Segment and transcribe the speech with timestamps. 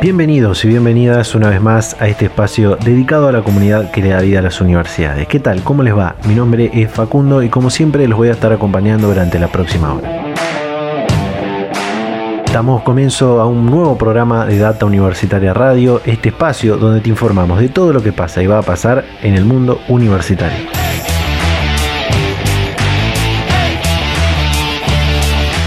[0.00, 4.08] Bienvenidos y bienvenidas una vez más a este espacio dedicado a la comunidad que le
[4.08, 5.28] da vida a las universidades.
[5.28, 5.62] ¿Qué tal?
[5.62, 6.16] ¿Cómo les va?
[6.26, 9.92] Mi nombre es Facundo y como siempre los voy a estar acompañando durante la próxima
[9.92, 10.34] hora.
[12.50, 17.60] Damos comienzo a un nuevo programa de Data Universitaria Radio, este espacio donde te informamos
[17.60, 20.79] de todo lo que pasa y va a pasar en el mundo universitario.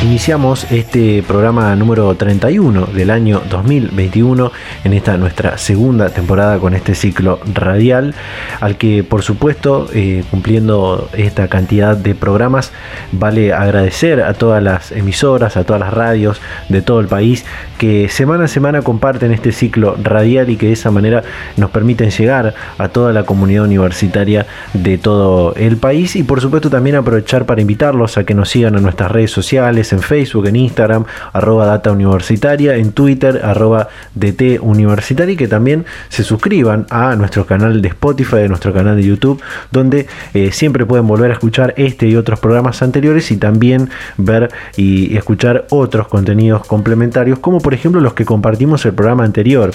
[0.03, 4.52] Iniciamos este programa número 31 del año 2021
[4.84, 8.13] en esta nuestra segunda temporada con este ciclo radial
[8.59, 12.73] al que por supuesto eh, cumpliendo esta cantidad de programas
[13.13, 17.45] vale agradecer a todas las emisoras, a todas las radios de todo el país
[17.77, 21.23] que semana a semana comparten este ciclo radial y que de esa manera
[21.55, 26.70] nos permiten llegar a toda la comunidad universitaria de todo el país y por supuesto
[26.70, 30.55] también aprovechar para invitarlos a que nos sigan en nuestras redes sociales en Facebook, en
[30.55, 37.16] Instagram, arroba data universitaria, en Twitter, arroba DT universitaria y que también se suscriban a
[37.16, 39.41] nuestro canal de Spotify, de nuestro canal de YouTube,
[39.72, 44.50] donde eh, siempre pueden volver a escuchar este y otros programas anteriores y también ver
[44.76, 49.72] y escuchar otros contenidos complementarios, como por ejemplo los que compartimos el programa anterior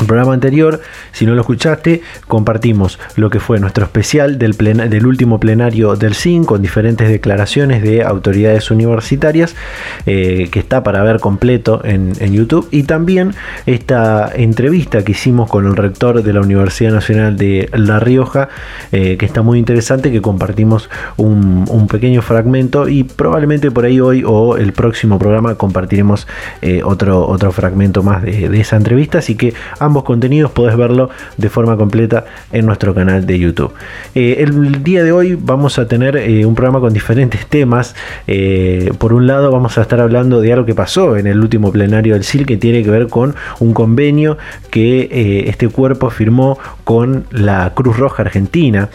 [0.00, 0.80] el programa anterior,
[1.12, 6.14] si no lo escuchaste, compartimos lo que fue nuestro especial del, del último plenario del
[6.14, 9.54] CIN con diferentes declaraciones de autoridades universitarias
[10.06, 12.66] eh, que está para ver completo en, YouTube.
[12.70, 13.34] Y también
[13.66, 18.48] esta entrevista que hicimos con el rector de la Universidad Nacional de La Rioja
[18.92, 22.88] eh, que está muy interesante que compartimos un, pequeño fragmento.
[22.88, 26.26] Y probablemente por ahí hoy o el próximo programa compartiremos
[26.62, 29.18] eh, otro, otro fragmento más de esa entrevista.
[29.18, 29.54] Así que
[29.84, 33.72] ambos contenidos podés verlo de forma completa en nuestro canal de YouTube.
[34.14, 37.94] Eh, el día de hoy vamos a tener eh, un programa con diferentes temas.
[38.26, 41.72] Eh, por un lado vamos a estar hablando de algo que pasó en el último
[41.72, 44.38] plenario del CIL que tiene que ver con un convenio
[44.70, 48.88] que este cuerpo firmó con la Cruz Roja Argentina.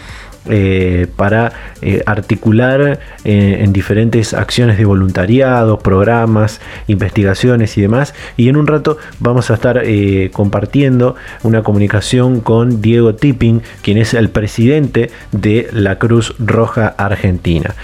[0.48, 1.52] Eh, para
[1.82, 8.16] eh, articular eh, en diferentes acciones de voluntariado, programas, investigaciones y demás.
[8.38, 9.84] Y en un rato vamos a estar
[10.32, 17.76] compartiendo una comunicación con Diego Tipping, quien es el presidente de la Cruz Roja Argentina.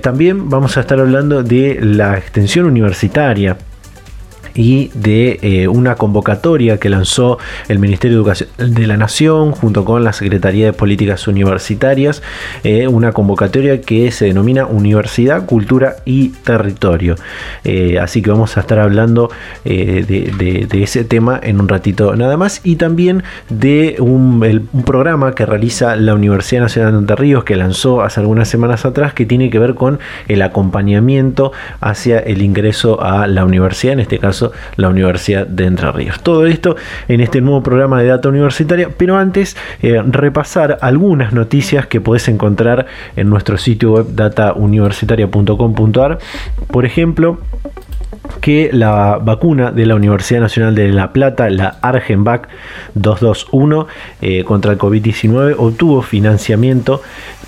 [0.00, 3.56] también vamos a estar hablando de la extensión universitaria
[4.54, 7.38] y de eh, una convocatoria que lanzó
[7.68, 12.22] el Ministerio de Educación de la Nación junto con la Secretaría de Políticas Universitarias,
[12.64, 17.16] eh, una convocatoria que se denomina Universidad, Cultura y Territorio.
[17.64, 19.30] Eh, así que vamos a estar hablando
[19.64, 25.44] de, ese tema en un ratito nada más y también de un, un, programa que
[25.44, 29.50] realiza la Universidad Nacional de Entre Ríos que lanzó hace algunas semanas atrás que tiene
[29.50, 34.39] que ver con el acompañamiento hacia el ingreso a la universidad, en este caso
[34.76, 36.20] la Universidad de Entre Ríos.
[36.22, 36.76] Todo esto
[37.08, 42.28] en este nuevo programa de Data Universitaria, pero antes eh, repasar algunas noticias que podés
[42.28, 42.86] encontrar
[43.16, 46.18] en nuestro sitio web datauniversitaria.com.ar.
[46.68, 47.38] Por ejemplo,
[48.40, 52.48] que la vacuna de la Universidad Nacional de La Plata, la Argenvac
[52.94, 53.86] 221
[54.22, 57.02] eh, contra el COVID-19, obtuvo financiamiento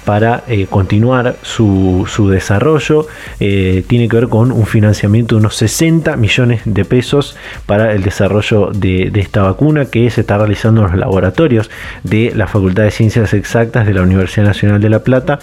[0.05, 3.07] para eh, continuar su, desarrollo.
[3.41, 7.37] Eh, tiene que ver con un financiamiento de unos 60 millones de pesos
[7.67, 11.71] para el desarrollo de, de, esta vacuna que se está realizando en los laboratorios
[12.03, 15.39] de la Facultad de Ciencias Exactas de la Universidad Nacional de La Plata.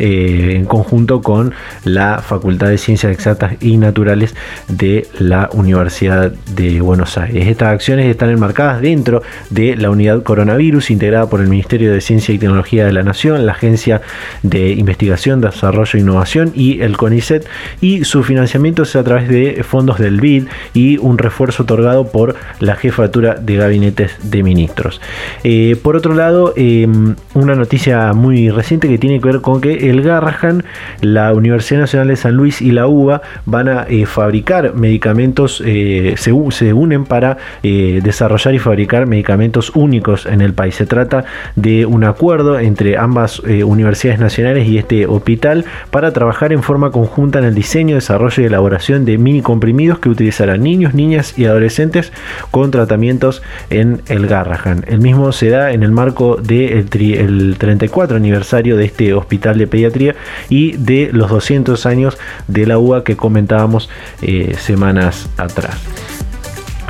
[0.00, 1.52] Eh, en conjunto con
[1.84, 4.34] la Facultad de Ciencias Exactas y Naturales
[4.66, 7.46] de la Universidad de Buenos Aires.
[7.46, 12.34] Estas acciones están enmarcadas dentro de la unidad coronavirus integrada por el Ministerio de Ciencia
[12.34, 14.02] y Tecnología de la Nación, la Agencia
[14.42, 17.46] de Investigación, Desarrollo e Innovación y el CONICET
[17.80, 22.34] y su financiamiento es a través de fondos del BID y un refuerzo otorgado por
[22.58, 25.00] la Jefatura de Gabinetes de Ministros.
[25.44, 29.83] Eh, por otro lado, em, una noticia muy reciente que tiene que ver con que
[29.90, 30.64] El Garrahan,
[31.00, 36.14] la Universidad Nacional de San Luis y la UBA van a eh, fabricar medicamentos, se,
[36.16, 40.74] se, unen para desarrollar y fabricar medicamentos únicos en el país.
[40.74, 41.24] Se trata
[41.56, 47.38] de un acuerdo entre ambas universidades nacionales y este hospital para trabajar en forma conjunta
[47.38, 52.12] en el diseño, desarrollo y elaboración de mini comprimidos que utilizarán niños, niñas y adolescentes
[52.50, 54.84] con tratamientos en el Garrahan.
[54.88, 59.66] El mismo se da en el marco del el 34 aniversario de este hospital de
[59.74, 60.14] pediatría
[60.48, 62.16] y de los 200 años
[62.46, 63.90] de la UA que comentábamos
[64.22, 65.80] eh, semanas atrás.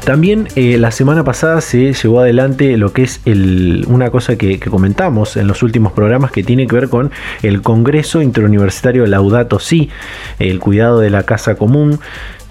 [0.05, 3.23] También eh, la semana pasada se llevó adelante lo que es
[3.87, 7.11] una cosa que, comentamos en los últimos programas que tiene que ver con
[7.43, 9.89] el Congreso Interuniversitario Laudato Si,
[10.39, 12.01] el cuidado de la casa común.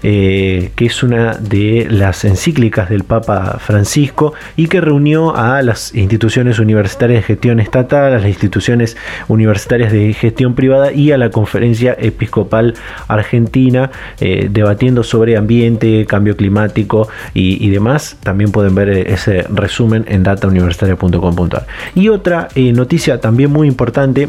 [0.06, 5.94] Eh, que es una de las encíclicas del Papa Francisco y que reunió a las
[5.94, 8.98] instituciones universitarias de gestión estatal, a las instituciones
[9.28, 12.74] universitarias de gestión privada y a la Conferencia Episcopal
[13.08, 13.90] Argentina,
[14.20, 18.18] eh, debatiendo sobre ambiente, cambio climático y, demás.
[18.22, 21.66] También pueden ver eh, ese resumen en datauniversitaria.com.ar.
[21.94, 24.28] Y otra noticia también muy importante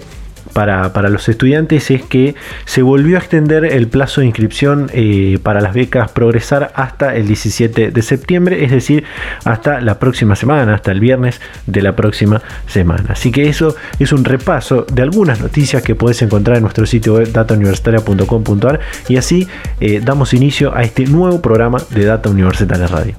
[0.56, 5.60] para, los estudiantes es que se volvió a extender el plazo de inscripción eh, para
[5.60, 9.04] las becas Progresar hasta el 17 de septiembre, es decir,
[9.44, 13.07] hasta la próxima semana, hasta el viernes de la próxima semana.
[13.10, 17.16] Así que eso es un repaso de algunas noticias que puedes encontrar en nuestro sitio
[17.16, 18.80] web datauniversitaria.com.ar
[19.10, 19.50] y así
[19.81, 23.16] eh, damos inicio a este nuevo programa de Data Universitaria Radio.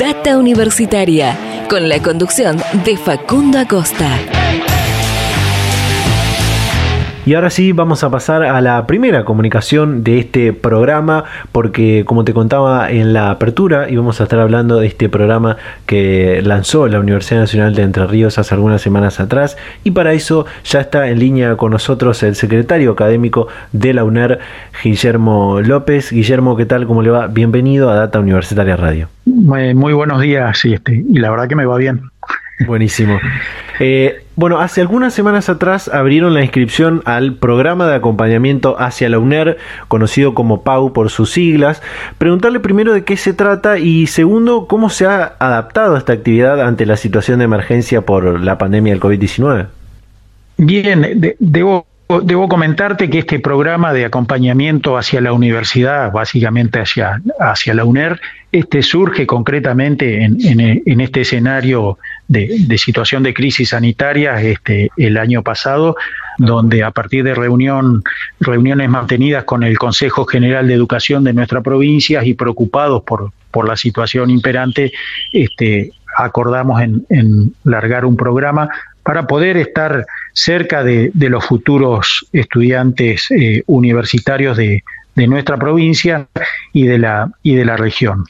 [0.00, 4.49] Data Universitaria, con la conducción de Facundo Acosta.
[7.26, 12.24] Y ahora sí vamos a pasar a la primera comunicación de este programa porque como
[12.24, 16.98] te contaba en la apertura íbamos a estar hablando de este programa que lanzó la
[16.98, 21.18] Universidad Nacional de Entre Ríos hace algunas semanas atrás y para eso ya está en
[21.18, 24.38] línea con nosotros el secretario académico de la UNER,
[24.82, 26.12] Guillermo López.
[26.12, 26.86] Guillermo, ¿qué tal?
[26.86, 27.26] ¿Cómo le va?
[27.26, 29.08] Bienvenido a Data Universitaria Radio.
[29.26, 32.00] Muy, buenos días y, este, y la verdad que me va bien.
[32.66, 33.18] Buenísimo.
[33.78, 39.18] Eh, bueno, hace algunas semanas atrás abrieron la inscripción al programa de acompañamiento hacia la
[39.18, 41.82] UNER, conocido como PAU por sus siglas.
[42.18, 46.86] Preguntarle primero de qué se trata y segundo, cómo se ha adaptado esta actividad ante
[46.86, 49.66] la situación de emergencia por la pandemia del COVID-19.
[50.56, 51.86] Bien, debo
[52.24, 58.20] Debo comentarte que este programa de acompañamiento hacia la universidad, básicamente hacia, hacia la UNER,
[58.50, 61.98] este surge concretamente en, este escenario
[62.30, 65.96] de, situación de crisis sanitaria este, el año pasado,
[66.38, 68.02] donde a partir de reunión,
[68.38, 73.68] reuniones mantenidas con el Consejo General de Educación de nuestra provincia y preocupados por, por
[73.68, 74.92] la situación imperante,
[75.32, 78.68] este, acordamos en, en largar un programa
[79.02, 84.82] para poder estar cerca de, los futuros estudiantes eh, universitarios de,
[85.16, 86.28] nuestra provincia
[86.72, 88.24] y de la, y de la región.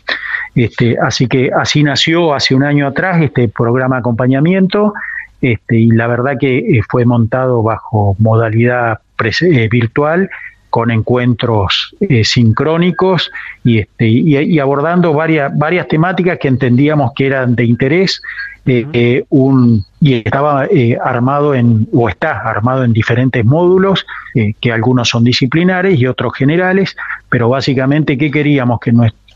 [0.54, 4.94] Este, así que así nació hace un año atrás este programa de acompañamiento
[5.40, 10.28] este, y la verdad que eh, fue montado bajo modalidad eh, virtual
[10.68, 13.32] con encuentros sincrónicos
[13.64, 18.22] y, este, y, abordando varias, varias temáticas que entendíamos que eran de interés
[18.66, 24.70] eh, un, y estaba eh, armado en, o está armado en diferentes módulos, eh, que
[24.70, 26.94] algunos son disciplinares y otros generales,
[27.28, 28.78] pero básicamente, ¿qué queríamos?
[28.80, 28.92] Que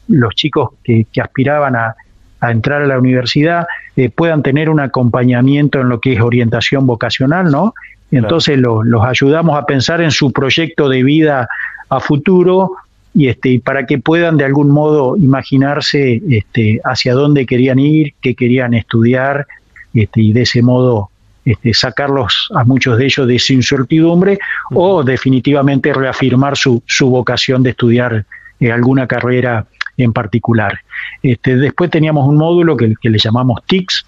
[0.09, 1.95] los chicos que, aspiraban a,
[2.43, 3.67] entrar a la universidad
[4.15, 7.73] puedan tener un acompañamiento en lo que es orientación vocacional, ¿no?
[8.11, 11.49] Entonces los ayudamos a pensar en su proyecto de vida
[11.89, 12.73] a futuro,
[13.15, 18.35] y este para que puedan de algún modo imaginarse este, hacia dónde querían ir, qué
[18.35, 19.47] querían estudiar
[19.95, 21.11] este, y de ese modo
[21.45, 24.39] este, sacarlos a muchos de ellos de esa incertidumbre
[24.73, 28.25] o definitivamente reafirmar su, su vocación de estudiar
[28.59, 29.65] eh, alguna carrera
[29.97, 30.81] en particular.
[31.23, 34.07] Este, después teníamos un módulo que, le llamamos TICS,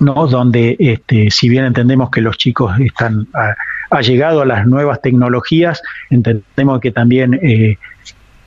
[0.00, 0.26] ¿no?
[0.26, 3.28] donde este, si bien entendemos que los chicos están
[3.90, 7.76] ha, llegado a las nuevas tecnologías, entendemos que también eh,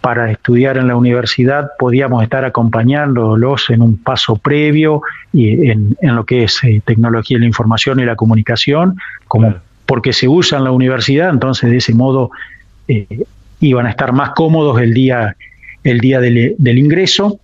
[0.05, 5.01] para estudiar en la universidad podíamos estar acompañándolos en un paso previo
[5.33, 8.97] y en, lo que es eh, tecnología de la información y la comunicación,
[9.27, 9.55] como
[9.87, 12.29] porque se usa en la universidad, entonces de ese modo
[12.87, 13.25] eh,
[13.59, 15.35] iban a estar más cómodos el día,
[15.85, 17.39] el día del, ingreso.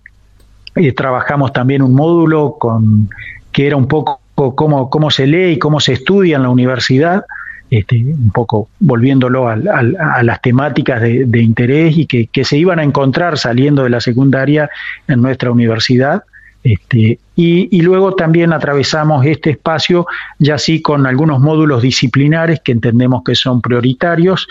[0.76, 3.08] Eh, trabajamos también un módulo con
[3.50, 7.24] que era un poco cómo, cómo se lee y cómo se estudia en la universidad
[7.72, 13.38] este, un poco volviéndolo a, las temáticas de, interés y que, se iban a encontrar
[13.38, 14.68] saliendo de la secundaria
[15.08, 16.22] en nuestra universidad.
[16.62, 20.06] Este, y, luego también atravesamos este espacio
[20.38, 24.48] ya sí con algunos módulos disciplinares que entendemos que son prioritarios,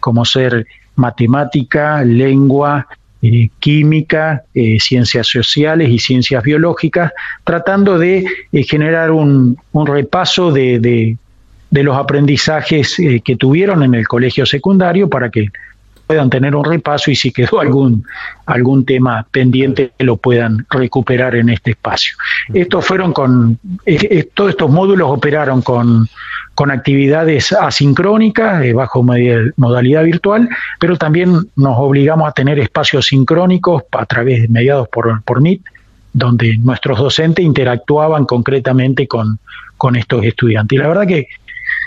[0.00, 2.88] como ser matemática, lengua,
[3.24, 7.12] eh, química, eh, ciencias sociales y ciencias biológicas,
[7.44, 11.16] tratando de eh, generar un, repaso de,
[11.70, 15.50] los aprendizajes que tuvieron en el colegio secundario para que
[16.08, 18.04] puedan tener un repaso y si quedó algún,
[18.44, 22.16] algún tema pendiente lo puedan recuperar en este espacio.
[22.52, 23.56] Estos fueron con,
[24.34, 26.08] todos estos módulos operaron con,
[26.54, 33.84] con actividades asincrónicas eh, bajo modalidad virtual, pero también nos obligamos a tener espacios sincrónicos
[33.92, 35.62] a través mediados por, por Meet,
[36.12, 39.38] donde nuestros docentes interactuaban concretamente con,
[39.76, 40.76] con estos estudiantes.
[40.76, 41.28] Y la verdad que,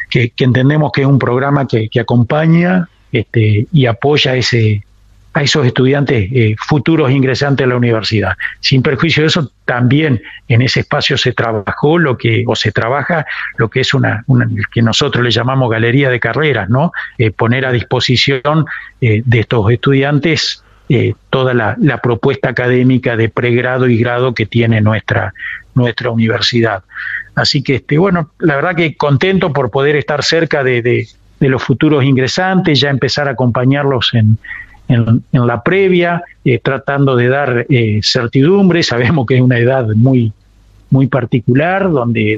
[0.09, 4.83] que, entendemos que es un programa que, que acompaña este, y apoya ese,
[5.35, 8.37] a esos estudiantes eh, futuros ingresantes a la universidad.
[8.61, 13.25] Sin perjuicio de eso, también en ese espacio se trabajó lo que, o se trabaja
[13.57, 14.23] lo que es una,
[14.73, 16.93] que nosotros le llamamos galería de carreras, ¿no?
[17.17, 18.65] Eh, poner a disposición
[19.01, 20.63] eh, de estos estudiantes
[21.31, 25.33] toda la, propuesta académica de pregrado y grado que tiene nuestra,
[25.73, 26.83] nuestra universidad.
[27.33, 31.63] Así que, este, bueno, la verdad que contento por poder estar cerca de, de los
[31.63, 34.37] futuros ingresantes, ya empezar a acompañarlos en,
[34.87, 38.83] en, la previa, eh, tratando de dar eh, certidumbre.
[38.83, 40.31] Sabemos que es una edad muy,
[40.89, 42.33] muy particular, donde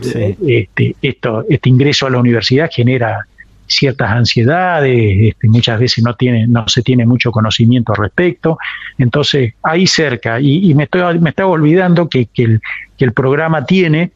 [0.48, 3.26] este, esto, este ingreso a la universidad genera
[3.68, 8.58] ciertas ansiedades, este, muchas veces no, tiene, no se tiene mucho conocimiento al respecto.
[8.98, 12.62] Entonces, ahí cerca, y, me, estoy, me estaba olvidando que, que, el,
[12.98, 14.12] que el programa tiene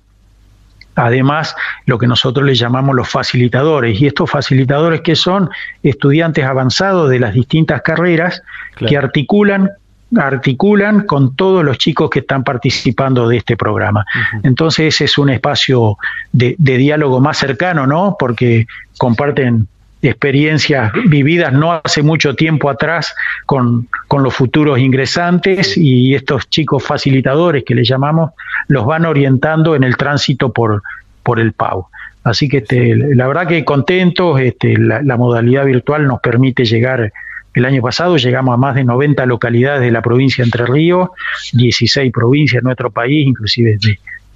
[0.95, 1.55] además
[1.85, 3.99] lo que nosotros le llamamos los facilitadores.
[3.99, 5.49] Y estos facilitadores que son
[5.83, 8.41] estudiantes avanzados de las distintas carreras
[8.77, 9.69] que articulan
[10.17, 14.05] articulan con todos los chicos que están participando de este programa.
[14.43, 15.97] Entonces ese es un espacio
[16.33, 18.17] de, de, diálogo más cercano, ¿no?
[18.19, 18.67] Porque
[18.97, 19.69] comparten
[20.01, 23.13] experiencias vividas no hace mucho tiempo atrás
[23.45, 28.31] con, los futuros ingresantes y estos chicos facilitadores que le llamamos
[28.67, 30.81] los van orientando en el tránsito por,
[31.23, 31.85] por el PAU.
[32.23, 37.11] Así que este, la verdad que contentos, este, la, modalidad virtual nos permite llegar,
[37.53, 41.09] el año pasado llegamos a más de 90 localidades de la provincia de Entre Ríos,
[41.53, 43.77] 16 provincias en nuestro país, inclusive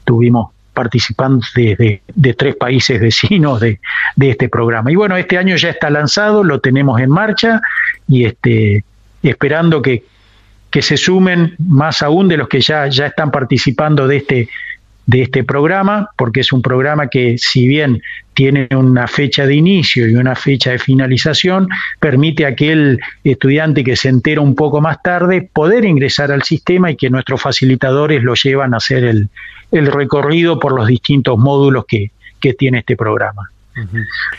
[0.03, 3.79] tuvimos participantes de, de, tres países vecinos de,
[4.15, 4.91] de, este programa.
[4.91, 7.61] Y bueno, este año ya está lanzado, lo tenemos en marcha
[8.07, 8.83] y este,
[9.23, 10.03] esperando que,
[10.69, 14.49] que se sumen más aún de los que ya, ya están participando de este,
[15.07, 18.01] de este programa, porque es un programa que si bien
[18.33, 21.69] tiene una fecha de inicio y una fecha de finalización,
[21.99, 26.91] permite a aquel estudiante que se entera un poco más tarde poder ingresar al sistema
[26.91, 29.29] y que nuestros facilitadores lo llevan a hacer el,
[29.71, 32.11] el recorrido por los distintos módulos que,
[32.59, 33.49] tiene este programa.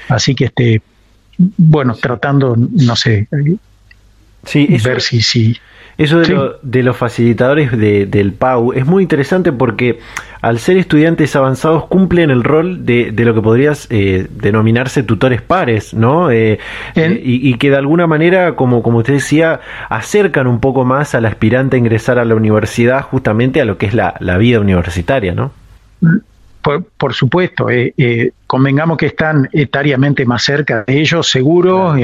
[0.08, 0.80] Así que este,
[1.38, 3.26] bueno, tratando, no sé,
[4.44, 5.58] sí, ver si, si
[5.98, 6.20] eso
[6.62, 9.98] de, los facilitadores del PAU es muy interesante porque
[10.42, 15.94] al ser estudiantes avanzados cumplen el rol de, lo que podrías eh, denominarse tutores pares,
[15.94, 16.30] ¿no?
[16.30, 16.58] Eh,
[16.94, 21.24] eh, y, que de alguna manera, como, como usted decía, acercan un poco más al
[21.24, 25.34] aspirante a ingresar a la universidad justamente a lo que es la, la vida universitaria,
[25.34, 25.50] ¿no?
[26.02, 26.16] Mm,
[26.96, 31.94] por, supuesto, eh, eh, convengamos que están etariamente más cerca de ellos, seguro,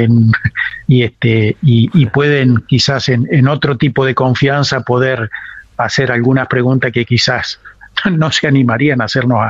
[0.86, 5.30] y, este, y, pueden quizás en, otro tipo de confianza poder
[5.76, 7.58] hacer algunas preguntas que quizás
[8.12, 9.40] no se animarían a hacernos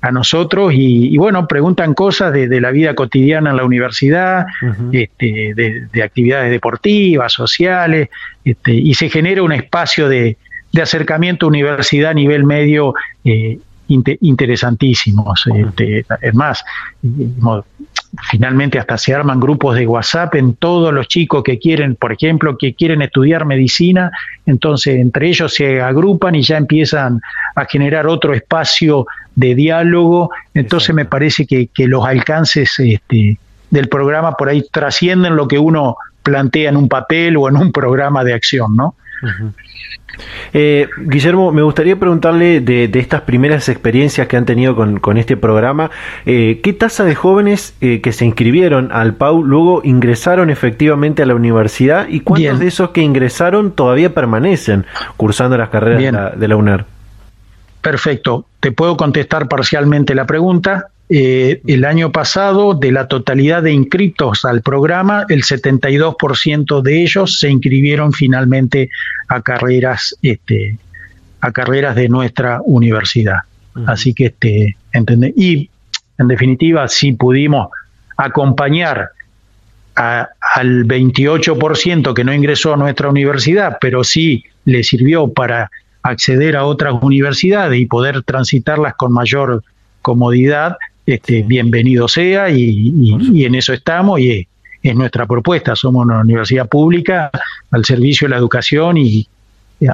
[0.00, 0.72] a, nosotros.
[0.74, 4.46] Y, bueno, preguntan cosas de, la vida cotidiana en la universidad,
[4.92, 8.08] este, de, actividades deportivas, sociales,
[8.44, 10.38] este, y se genera un espacio de,
[10.80, 12.94] acercamiento a universidad a nivel medio
[13.24, 15.44] eh, interesantísimos.
[15.54, 16.64] Este, es más,
[18.30, 22.56] finalmente hasta se arman grupos de WhatsApp en todos los chicos que quieren, por ejemplo,
[22.56, 24.10] que quieren estudiar medicina,
[24.46, 27.20] entonces entre ellos se agrupan y ya empiezan
[27.54, 33.38] a generar otro espacio de diálogo, entonces me parece que, los alcances este,
[33.70, 37.72] del programa por ahí trascienden lo que uno plantea en un papel o en un
[37.72, 38.94] programa de acción, ¿no?
[40.52, 45.90] Eh, Guillermo, me gustaría preguntarle de, estas primeras experiencias que han tenido con, este programa,
[46.26, 51.26] eh, ¿qué tasa de jóvenes eh, que se inscribieron al PAU luego ingresaron efectivamente a
[51.26, 56.30] la universidad y cuántos de esos que ingresaron todavía permanecen cursando las carreras de la,
[56.30, 56.84] de la UNER?
[57.80, 60.88] Perfecto, te puedo contestar parcialmente la pregunta.
[61.06, 67.50] El año pasado, de la totalidad de inscritos al programa, el 72% de ellos se
[67.50, 68.88] inscribieron finalmente
[69.28, 70.78] a carreras, este,
[71.40, 73.40] a carreras de nuestra universidad.
[73.86, 75.32] Así que, este, ¿entendé?
[75.36, 75.68] y
[76.18, 77.68] en definitiva, si pudimos
[78.16, 79.10] acompañar
[79.96, 85.70] al 28% que no ingresó a nuestra universidad, pero sí le sirvió para
[86.02, 89.62] acceder a otras universidades y poder transitarlas con mayor
[90.02, 90.76] comodidad,
[91.06, 94.46] este, bienvenido sea y, en eso estamos y
[94.84, 95.74] es, nuestra propuesta.
[95.74, 97.30] Somos una universidad pública
[97.70, 99.26] al servicio de la educación y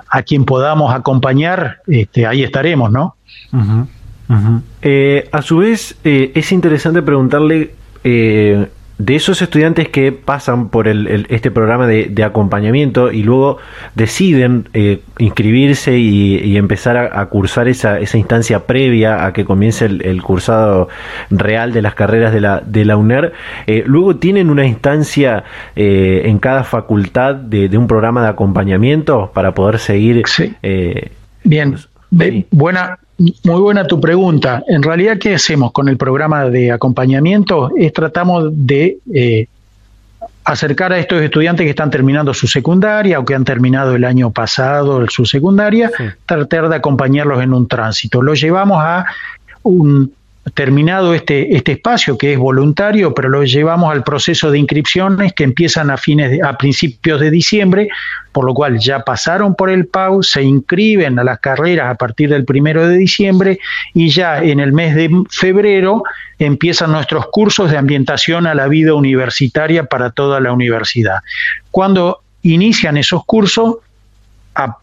[0.09, 3.17] a quien podamos acompañar, este, ahí estaremos, ¿no?
[4.83, 8.69] Eh, a su vez, eh, es interesante preguntarle eh,
[9.01, 13.57] de esos estudiantes que pasan por el, este programa de, acompañamiento y luego
[13.95, 20.23] deciden eh, inscribirse y, empezar a, cursar esa, esa, instancia previa a que comience el,
[20.23, 20.91] cursado
[21.31, 23.33] real de las carreras de la, de la UNER,
[23.67, 25.45] eh, luego tienen una instancia
[25.77, 30.25] eh, en cada facultad de, un programa de acompañamiento para poder seguir.
[30.27, 30.55] Sí.
[31.43, 31.77] Bien,
[32.51, 34.63] buena, muy buena tu pregunta.
[34.67, 37.71] En realidad, ¿qué hacemos con el programa de acompañamiento?
[37.77, 39.47] Es tratamos de eh,
[40.45, 44.31] acercar a estos estudiantes que están terminando su secundaria o que han terminado el año
[44.31, 45.91] pasado su secundaria,
[46.25, 48.23] tratar de acompañarlos en un tránsito.
[48.23, 49.05] Los llevamos a
[49.63, 50.13] un
[50.55, 55.45] terminado este, este espacio que es voluntario, pero lo llevamos al proceso de inscripciones que
[55.45, 57.89] empiezan a fines a principios de diciembre,
[58.33, 62.31] por lo cual ya pasaron por el PAU, se inscriben a las carreras a partir
[62.31, 63.59] del primero de diciembre
[63.93, 66.03] y ya en el mes de febrero
[66.39, 71.19] empiezan nuestros cursos de ambientación a la vida universitaria para toda la universidad.
[71.71, 73.77] Cuando inician esos cursos,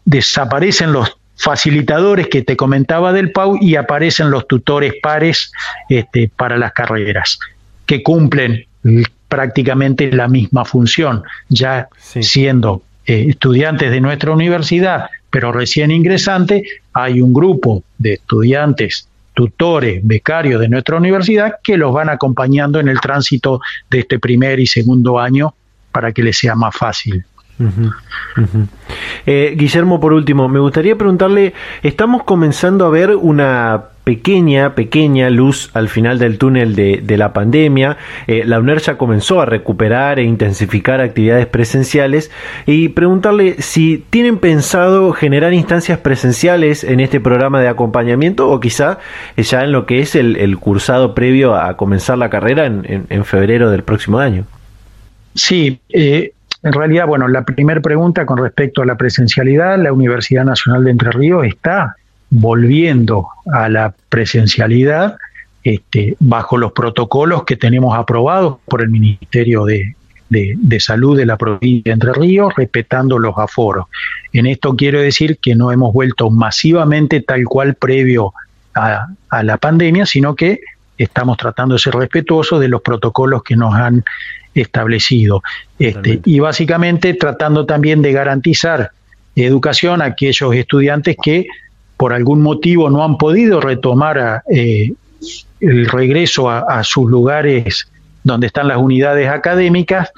[0.04, 5.52] desaparecen los facilitadores que te comentaba del PAU y aparecen los tutores pares
[5.88, 7.38] este, para las carreras,
[7.86, 8.66] que cumplen
[9.28, 17.20] prácticamente la misma función, ya siendo eh, estudiantes de nuestra universidad, pero recién ingresantes, hay
[17.20, 23.00] un grupo de estudiantes, tutores, becarios de nuestra universidad que los van acompañando en el
[23.00, 25.54] tránsito de este primer y segundo año
[25.92, 27.24] para que les sea más fácil.
[29.26, 35.70] Eh, Guillermo, por último, me gustaría preguntarle, estamos comenzando a ver una pequeña, pequeña luz
[35.74, 37.98] al final del túnel de, la pandemia.
[38.26, 42.30] Eh, la UNER ya comenzó a recuperar e intensificar actividades presenciales
[42.64, 48.98] y preguntarle si tienen pensado generar instancias presenciales en este programa de acompañamiento o quizá
[49.36, 53.82] ya en lo que es el, cursado previo a comenzar la carrera en, febrero del
[53.82, 54.46] próximo año.
[55.34, 60.44] Sí, eh, en realidad, bueno, la primera pregunta con respecto a la presencialidad, la Universidad
[60.44, 61.96] Nacional de Entre Ríos está
[62.30, 65.16] volviendo a la presencialidad
[65.62, 69.94] este, bajo los protocolos que tenemos aprobados por el Ministerio de,
[70.80, 73.86] Salud de la provincia de Entre Ríos, respetando los aforos.
[74.32, 78.34] En esto quiero decir que no hemos vuelto masivamente tal cual previo
[78.74, 80.60] a, a la pandemia, sino que
[80.98, 84.04] estamos tratando de ser respetuosos de los protocolos que nos han
[84.60, 85.42] establecido.
[85.78, 88.90] Este, y básicamente tratando también de garantizar
[89.36, 91.46] educación a aquellos estudiantes que
[91.96, 94.92] por algún motivo no han podido retomar eh,
[95.60, 97.88] el regreso a, sus lugares
[98.22, 100.10] donde están las unidades académicas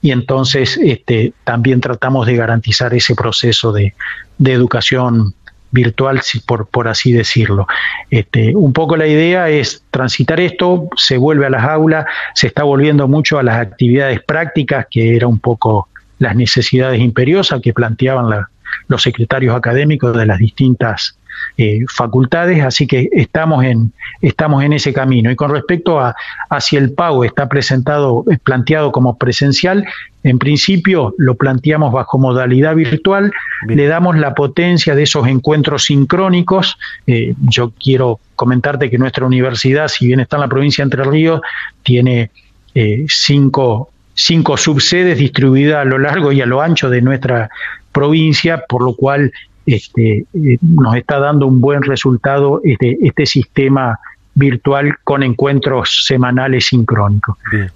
[0.00, 3.94] y entonces este, también tratamos de garantizar ese proceso de,
[4.38, 5.34] de educación
[5.70, 7.66] virtual, por, por así decirlo.
[8.10, 12.62] Este, un poco la idea es transitar esto, se vuelve a las aulas, se está
[12.62, 18.46] volviendo mucho a las actividades prácticas, que era un poco las necesidades imperiosas que planteaban
[18.88, 21.17] los secretarios académicos de las distintas
[21.56, 25.30] eh, facultades, así que estamos en, estamos en ese camino.
[25.30, 26.14] Y con respecto a
[26.50, 29.84] hacia el pago, está presentado, es planteado como presencial,
[30.24, 33.32] en principio lo planteamos bajo modalidad virtual,
[33.66, 36.76] le damos la potencia de esos encuentros sincrónicos.
[37.06, 41.04] Eh, yo quiero comentarte que nuestra universidad, si bien está en la provincia de Entre
[41.04, 41.40] Ríos,
[41.82, 42.30] tiene
[42.74, 47.48] eh, cinco, cinco subsedes distribuidas a lo largo y a lo ancho de nuestra
[47.92, 49.32] provincia, por lo cual
[49.68, 53.98] este, eh, nos está dando un buen resultado este, este sistema
[54.34, 57.36] virtual con encuentros semanales sincrónicos.
[57.52, 57.70] Bien.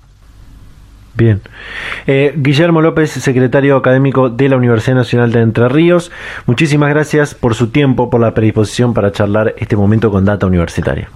[1.14, 1.42] Bien.
[2.06, 6.10] Eh, Guillermo López, secretario académico de la Universidad Nacional de Entre Ríos,
[6.46, 11.10] muchísimas gracias por su tiempo, por la predisposición para charlar este momento con Data Universitaria.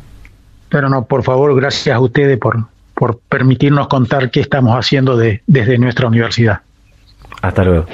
[0.69, 5.79] Pero no, por favor, gracias a ustedes por, por permitirnos contar qué estamos haciendo desde
[5.79, 6.61] nuestra universidad.
[7.41, 7.87] Hasta luego.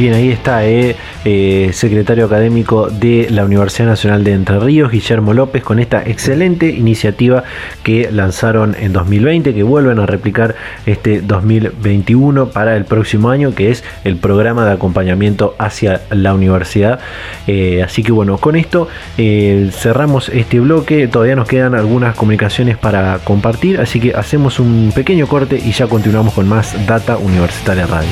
[0.00, 5.34] Bien, ahí está, eh, eh, secretario académico de la Universidad Nacional de Entre Ríos, Guillermo
[5.34, 7.44] López, con esta excelente iniciativa
[7.82, 10.54] que lanzaron en 2020, que vuelven a replicar
[10.86, 17.00] este 2021 para el próximo año, que es el programa de acompañamiento hacia la universidad.
[17.46, 23.18] Eh, así que bueno, con esto cerramos este bloque, todavía nos quedan algunas comunicaciones para
[23.18, 28.08] compartir, así que hacemos un pequeño corte y ya continuamos con más Data Universitaria Radio.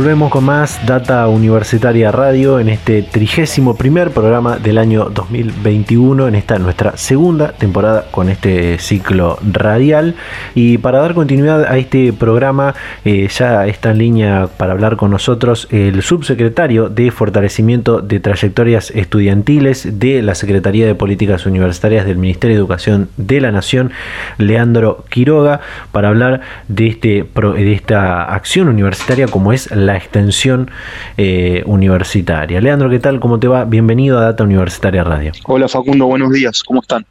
[0.00, 6.36] Volvemos con más Data Universitaria Radio en este trigésimo primer programa del año 2021, en
[6.36, 10.14] esta nuestra segunda temporada con este ciclo radial.
[10.54, 15.10] Y para dar continuidad a este programa, eh, ya está en línea para hablar con
[15.10, 22.16] nosotros el subsecretario de Fortalecimiento de Trayectorias Estudiantiles de la Secretaría de Políticas Universitarias del
[22.16, 23.92] Ministerio de Educación de la Nación,
[24.38, 25.60] Leandro Quiroga,
[25.92, 30.70] para hablar de, este, de esta acción universitaria como es la extensión
[31.16, 32.60] eh, universitaria.
[32.60, 33.20] Leandro, ¿qué tal?
[33.20, 33.64] ¿Cómo te va?
[33.64, 35.32] Bienvenido a Data Universitaria Radio.
[35.44, 37.04] Hola Facundo, buenos días, ¿cómo están?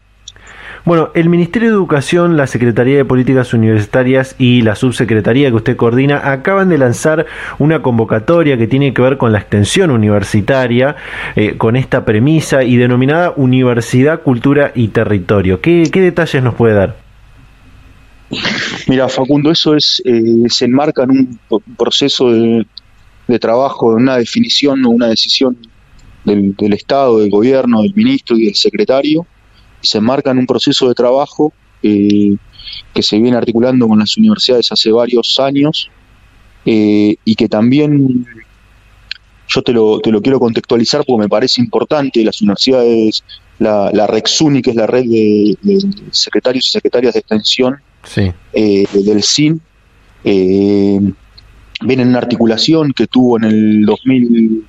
[0.85, 5.75] Bueno, el Ministerio de Educación, la Secretaría de Políticas Universitarias y la Subsecretaría que usted
[5.75, 7.25] coordina acaban de lanzar
[7.57, 10.95] una convocatoria que tiene que ver con la extensión universitaria,
[11.35, 15.59] eh, con esta premisa y denominada Universidad, Cultura y Territorio.
[15.61, 17.08] ¿Qué, detalles nos puede dar?
[18.87, 21.39] Mira, Facundo, eso es eh, se enmarca en un
[21.77, 22.65] proceso de,
[23.27, 25.57] de trabajo, una definición o una decisión
[26.25, 29.25] del, Estado, del gobierno, del ministro y del secretario,
[29.81, 32.35] se enmarca en un proceso de trabajo eh,
[32.93, 35.89] que se viene articulando con las universidades hace varios años
[36.65, 38.25] eh, y que también
[39.47, 43.23] yo te lo, te lo quiero contextualizar porque me parece importante, las universidades,
[43.57, 45.57] la, la REXUNI, que es la red de,
[46.11, 47.77] secretarios y secretarias de extensión
[48.53, 49.61] eh, del SIN,
[50.23, 54.63] viene en una articulación que tuvo en el 2000,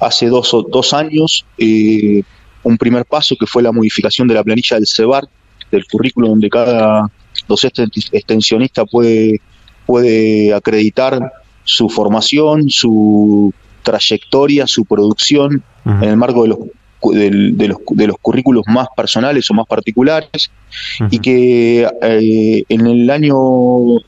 [0.00, 2.22] hace dos, dos años, eh,
[2.62, 5.24] un primer paso que fue la modificación de la planilla del CEBAR,
[5.70, 7.10] del currículo donde cada
[7.48, 9.40] docente extensionista puede,
[9.86, 11.32] puede acreditar
[11.64, 16.58] su formación, su trayectoria, su producción en el marco de los
[17.12, 20.50] de, los, de los currículos más personales o más particulares
[21.10, 23.34] y que eh, en el año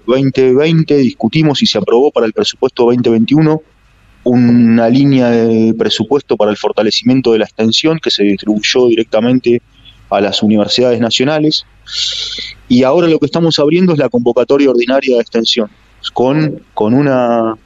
[0.06, 3.62] 2020 discutimos y se aprobó para el presupuesto 2021
[4.24, 9.62] una línea de presupuesto para el fortalecimiento de la extensión que se distribuyó directamente
[10.10, 11.64] a las universidades nacionales.
[12.68, 15.70] Y ahora lo que estamos abriendo es la convocatoria ordinaria de extensión
[16.12, 17.56] con, con una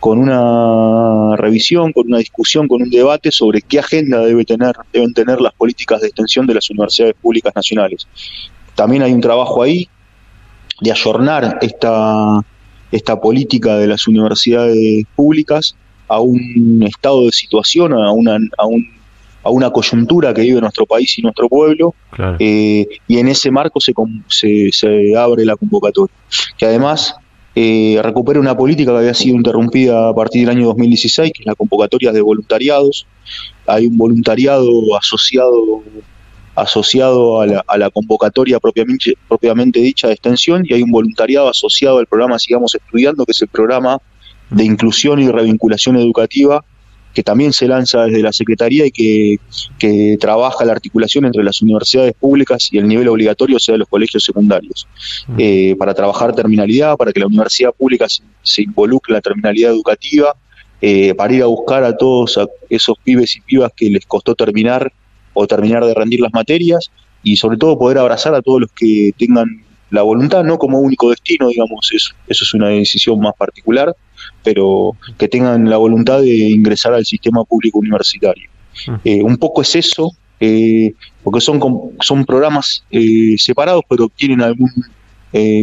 [0.00, 5.12] con una revisión, con una discusión, con un debate sobre qué agenda debe tener, deben
[5.12, 8.06] tener las políticas de extensión de las universidades públicas nacionales.
[8.74, 9.88] También hay un trabajo ahí
[10.80, 12.40] de ayornar esta,
[12.92, 15.74] esta política de las universidades públicas
[16.06, 18.66] a un estado de situación, a una, a
[19.48, 21.94] a una coyuntura que vive nuestro país y nuestro pueblo,
[22.38, 23.92] eh, y en ese marco se,
[24.28, 26.14] se, se abre la convocatoria,
[26.56, 27.14] que además
[27.60, 31.46] eh, recupera una política que había sido interrumpida a partir del año 2016, que es
[31.46, 33.04] la convocatoria de voluntariados.
[33.66, 35.82] Hay un voluntariado asociado
[36.54, 42.06] asociado a la, convocatoria propiamente, propiamente dicha de extensión y hay un voluntariado asociado al
[42.06, 43.98] programa Sigamos Estudiando, que es el programa
[44.50, 46.64] de inclusión y revinculación educativa
[47.14, 52.14] que también se lanza desde la Secretaría y que, trabaja la articulación entre las universidades
[52.14, 54.86] públicas y el nivel obligatorio, o sea, los colegios secundarios,
[55.28, 55.36] mm.
[55.38, 58.06] eh, para trabajar terminalidad, para que la universidad pública
[58.42, 60.34] se, involucre en la terminalidad educativa,
[60.80, 64.92] eh, para ir a buscar a todos esos pibes y pibas que les costó terminar
[65.34, 66.90] o terminar de rendir las materias
[67.22, 71.10] y sobre todo poder abrazar a todos los que tengan la voluntad, no como único
[71.10, 73.94] destino, digamos, eso, eso es una decisión más particular,
[74.42, 78.48] pero que tengan la voluntad de ingresar al sistema público universitario.
[78.86, 79.00] Ah.
[79.04, 81.60] Eh, un poco es eso, eh, porque son,
[82.00, 84.70] son programas eh, separados, pero tienen algún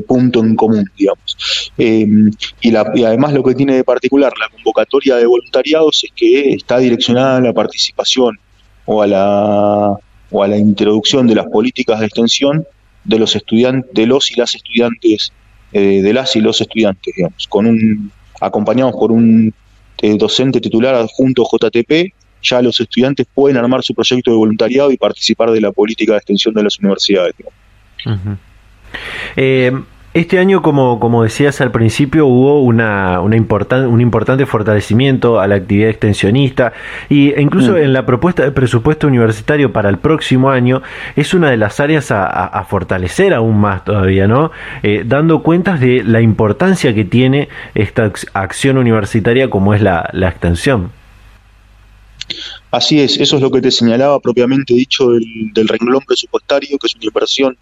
[0.07, 1.71] punto en común, digamos.
[1.75, 6.53] Y, la, y, además lo que tiene de particular la convocatoria de voluntariados es que
[6.53, 8.37] está direccionada a la participación
[8.85, 9.97] o a la,
[10.29, 12.67] o a la introducción de las políticas de extensión
[13.05, 15.31] de los estudiantes, de los y las estudiantes,
[15.71, 18.11] de las y los estudiantes, digamos, con un
[18.41, 19.53] acompañados por un
[20.01, 24.97] eh, docente titular adjunto JTP, ya los estudiantes pueden armar su proyecto de voluntariado y
[24.97, 27.33] participar de la política de extensión de las universidades.
[30.15, 35.55] Este año, como, como decías al principio, hubo una, una un importante fortalecimiento a la
[35.55, 36.71] actividad extensionista
[37.09, 37.77] y, e incluso mm.
[37.79, 40.81] en la propuesta de presupuesto universitario para el próximo año
[41.17, 44.51] es una de las áreas a, fortalecer aún más todavía, ¿no?
[44.83, 50.29] Eh, dando cuentas de la importancia que tiene esta acción universitaria como es la, la
[50.29, 50.91] extensión.
[52.71, 56.87] Así es, eso es lo que te señalaba propiamente dicho del, del renglón presupuestario, que
[56.87, 57.57] es una inversión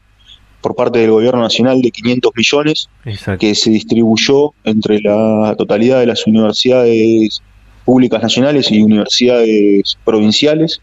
[0.64, 2.90] por parte del gobierno nacional de 500 millones,
[3.38, 7.42] que se distribuyó entre la totalidad de las universidades
[7.84, 10.80] públicas nacionales y universidades provinciales,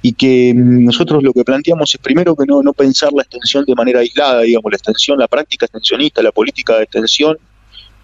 [0.00, 3.66] y que mm, nosotros lo que planteamos es primero que no, no pensar la extensión
[3.66, 7.36] de manera aislada, digamos, la extensión, la práctica extensionista, la política de extensión,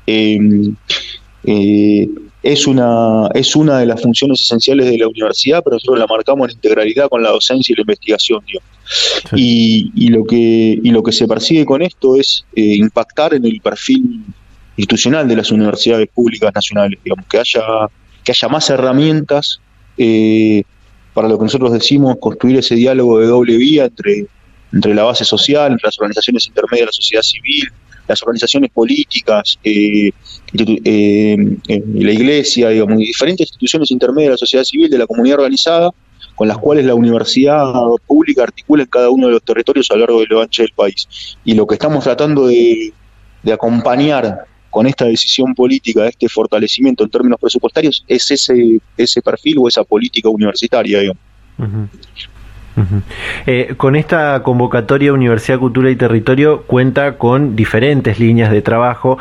[0.07, 0.39] eh,
[1.45, 2.07] eh,
[2.43, 6.51] es una, es una de las funciones esenciales de la universidad, pero nosotros la marcamos
[6.51, 8.45] en integralidad con la docencia y la investigación.
[9.35, 13.45] Y, y, lo que, y lo que se persigue con esto es eh, impactar en
[13.45, 14.23] el perfil
[14.77, 17.63] institucional de las universidades públicas nacionales, digamos, que haya,
[18.23, 19.61] que haya más herramientas
[19.97, 20.65] eh,
[21.15, 24.27] para lo que nosotros decimos, construir ese diálogo de doble vía entre,
[24.73, 27.69] entre la base social, entre las organizaciones intermedias de la sociedad civil,
[28.09, 30.11] las organizaciones políticas, eh,
[30.53, 35.39] eh, eh, la iglesia, digamos, diferentes instituciones intermedias de la sociedad civil, de la comunidad
[35.39, 35.91] organizada,
[36.35, 37.73] con las cuales la universidad
[38.07, 40.73] pública articula en cada uno de los territorios a lo largo de lo ancho del
[40.73, 41.37] país.
[41.45, 42.93] Y lo que estamos tratando de,
[43.53, 49.69] acompañar con esta decisión política, este fortalecimiento en términos presupuestarios, es ese, ese perfil o
[49.69, 51.23] esa política universitaria, digamos.
[53.47, 59.19] Eh, con esta convocatoria Universidad, Cultura y Territorio cuenta con diferentes líneas de trabajo,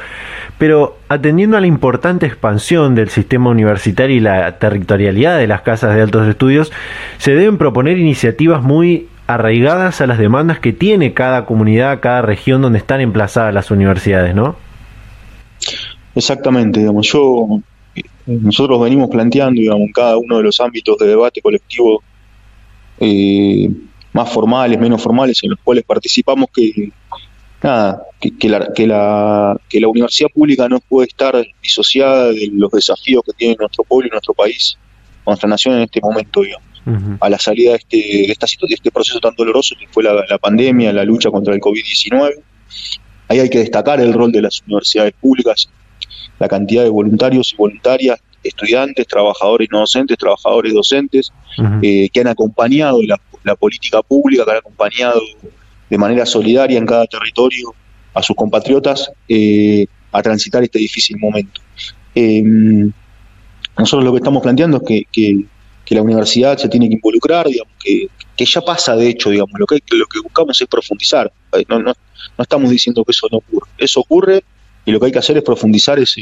[0.58, 5.96] pero atendiendo a la importante expansión del sistema universitario y la territorialidad de las casas
[5.96, 6.72] de altos estudios,
[7.18, 12.62] se deben proponer iniciativas muy arraigadas a las demandas que tiene cada comunidad, cada región
[12.62, 14.56] donde están emplazadas las universidades, ¿no?
[16.16, 17.62] Exactamente, digamos, yo
[18.26, 22.04] nosotros venimos planteando, digamos, cada uno de los ámbitos de debate colectivo
[23.00, 23.70] eh,
[24.14, 26.92] más formales, menos formales, en los cuales participamos, que
[27.62, 32.72] nada, que, la, que, la, que la universidad pública no puede estar disociada de los
[32.72, 34.78] desafíos que tiene nuestro pueblo y nuestro país,
[35.26, 36.68] nuestra nación en este momento, digamos.
[37.22, 40.22] A la salida de este, de, esta, de este proceso tan doloroso que fue la,
[40.30, 42.34] la pandemia, la lucha contra el COVID-19,
[43.30, 45.70] ahí hay que destacar el rol de las universidades públicas,
[46.40, 51.32] la cantidad de voluntarios y voluntarias estudiantes, trabajadores no docentes, trabajadores docentes,
[51.82, 55.22] eh, que han acompañado la, política pública, que han acompañado
[55.90, 57.74] de manera solidaria en cada territorio
[58.14, 61.62] a sus compatriotas eh, a transitar este difícil momento.
[62.16, 62.92] Em,
[63.78, 65.46] nosotros lo que estamos planteando es que,
[65.90, 68.10] la universidad se tiene que involucrar, digamos, que,
[68.46, 71.32] ya pasa de hecho, digamos, lo que, lo que buscamos es profundizar.
[71.54, 71.94] Eh, no, no,
[72.38, 73.70] no estamos diciendo que eso no ocurre.
[73.78, 74.44] Eso ocurre
[74.86, 76.22] y lo que hay que hacer es profundizar ese,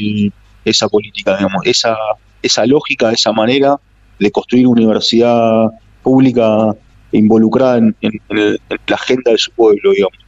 [0.64, 1.96] esa política, digamos, esa,
[2.42, 3.76] esa lógica, esa manera
[4.18, 5.70] de construir universidad
[6.02, 6.74] pública
[7.12, 7.96] involucrada en,
[8.28, 10.18] la agenda de su pueblo, digamos.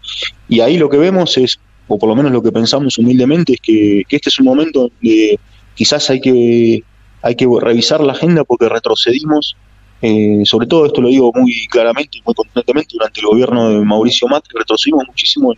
[0.49, 3.61] Y ahí lo que vemos es, o por lo menos lo que pensamos humildemente, es
[3.61, 5.38] que, este es un momento donde
[5.75, 6.83] quizás hay que,
[7.23, 9.57] hay que revisar la agenda porque retrocedimos,
[10.03, 13.85] eh, sobre todo esto lo digo muy claramente y muy contundentemente, durante el gobierno de
[13.85, 15.55] Mauricio Macri retrocedimos muchísimo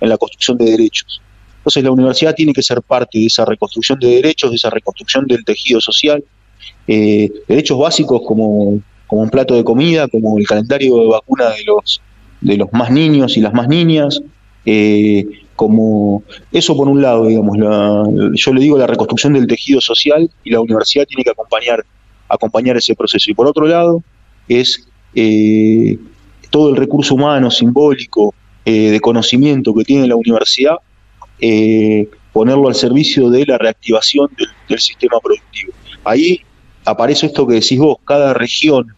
[0.00, 1.22] en la construcción de derechos.
[1.64, 5.26] Entonces la universidad tiene que ser parte de esa reconstrucción de derechos, de esa reconstrucción
[5.26, 6.22] del tejido social,
[6.86, 11.64] eh, derechos básicos como, como un plato de comida, como el calendario de vacuna de
[11.64, 12.02] los,
[12.42, 14.20] de los más niños y las más niñas,
[14.66, 16.22] eh, como
[16.52, 17.56] eso por un lado, digamos,
[18.34, 21.82] yo le digo la reconstrucción del tejido social y la universidad tiene que acompañar,
[22.28, 23.30] acompañar ese proceso.
[23.30, 24.02] Y por otro lado,
[24.48, 25.96] es eh,
[26.50, 28.34] todo el recurso humano, simbólico,
[28.66, 30.78] de conocimiento que tiene la universidad
[31.40, 34.28] eh, ponerlo al servicio de la reactivación
[34.68, 35.72] del, sistema productivo.
[36.04, 36.40] Ahí
[36.84, 38.94] aparece esto que decís vos, cada región,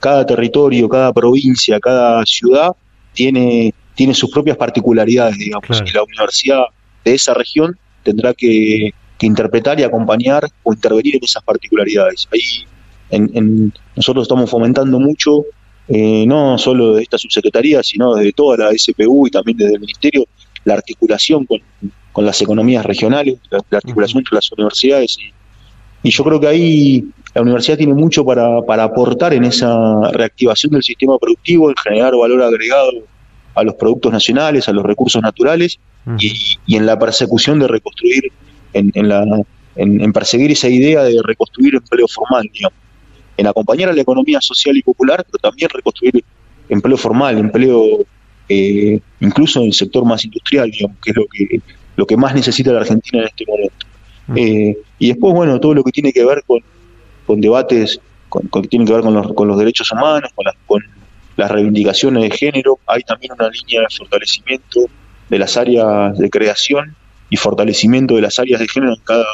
[0.00, 2.72] cada territorio, cada provincia, cada ciudad
[3.12, 6.64] tiene, tiene sus propias particularidades, digamos, y la universidad
[7.04, 12.26] de esa región tendrá que, interpretar y acompañar o intervenir en esas particularidades.
[12.32, 12.64] Ahí
[13.10, 15.44] en, nosotros estamos fomentando mucho,
[15.88, 19.80] eh, no solo de esta subsecretaría, sino desde toda la SPU y también desde el
[19.80, 20.24] Ministerio,
[20.64, 21.60] la articulación con,
[22.24, 25.16] las economías regionales, la, articulación entre las universidades.
[26.02, 30.82] Y, yo creo que ahí la universidad tiene mucho para, aportar en esa reactivación del
[30.82, 32.90] sistema productivo, en generar valor agregado
[33.54, 35.78] a los productos nacionales, a los recursos naturales
[36.18, 38.32] y, en la persecución de reconstruir,
[38.72, 39.24] en, en, la,
[39.76, 42.78] en, perseguir esa idea de reconstruir empleo formal, digamos,
[43.36, 46.22] en acompañar a la economía social y popular, pero también reconstruir
[46.68, 48.04] empleo formal, empleo
[48.52, 51.60] eh, incluso en el sector más industrial, digamos, que es lo que
[51.94, 53.86] lo que más necesita la Argentina en este momento.
[54.34, 56.60] Eh, y después, bueno, todo lo que tiene que ver con,
[57.26, 60.54] con debates, con, que tiene que ver con los, con los derechos humanos, con las,
[60.66, 60.82] con
[61.36, 64.80] las reivindicaciones de género, hay también una línea de fortalecimiento
[65.28, 66.96] de las áreas de creación
[67.28, 69.26] y fortalecimiento de las áreas de género en cada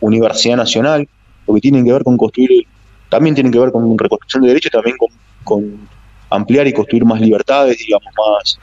[0.00, 1.06] universidad nacional,
[1.46, 2.66] lo que tienen que ver con construir,
[3.08, 4.96] también tienen que ver con reconstrucción de derechos, también
[5.44, 5.88] con
[6.30, 8.58] ampliar y construir más libertades, digamos, más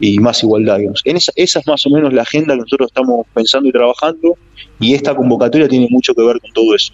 [0.00, 0.78] y más igualdad.
[0.78, 1.02] Digamos.
[1.04, 4.36] En esa, esa es más o menos la agenda que nosotros estamos pensando y trabajando,
[4.80, 6.92] y esta convocatoria tiene mucho que ver con todo eso.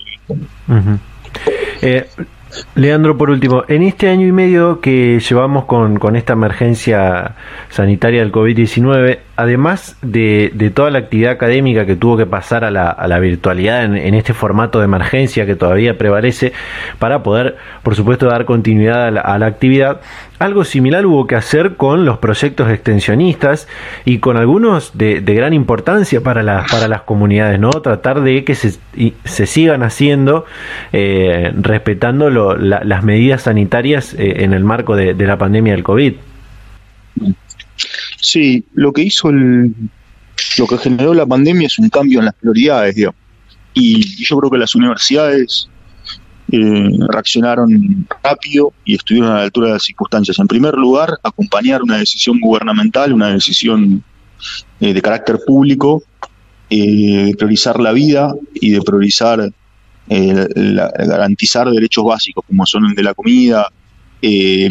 [2.74, 7.34] Leandro, por último, en este año y medio que llevamos con, con esta emergencia
[7.70, 12.70] sanitaria del COVID-19, además de, de, toda la actividad académica que tuvo que pasar a
[12.70, 16.52] la, a la virtualidad en, este formato de emergencia que todavía prevalece,
[16.98, 20.00] para poder, por supuesto, dar continuidad a la, actividad,
[20.38, 23.68] algo similar hubo que hacer con los proyectos extensionistas
[24.04, 27.70] y con algunos de, de gran importancia para, la, para las comunidades, ¿no?
[27.70, 28.78] Tratar de que se,
[29.24, 30.44] se sigan haciendo
[30.92, 36.14] eh, respetando las medidas sanitarias eh, en el marco de, de la pandemia del COVID.
[38.34, 39.72] Sí, lo que hizo el,
[40.58, 43.20] lo que generó la pandemia es un cambio en las prioridades, digamos.
[43.74, 45.68] Y, yo creo que las universidades
[46.50, 50.36] eh, reaccionaron rápido y estuvieron a la altura de las circunstancias.
[50.40, 54.02] En primer lugar, acompañar una decisión gubernamental, una decisión
[54.80, 56.02] eh, de carácter público,
[56.70, 59.48] eh, de priorizar la vida y de priorizar,
[60.08, 63.68] garantizar derechos básicos como son el de la comida
[64.20, 64.68] y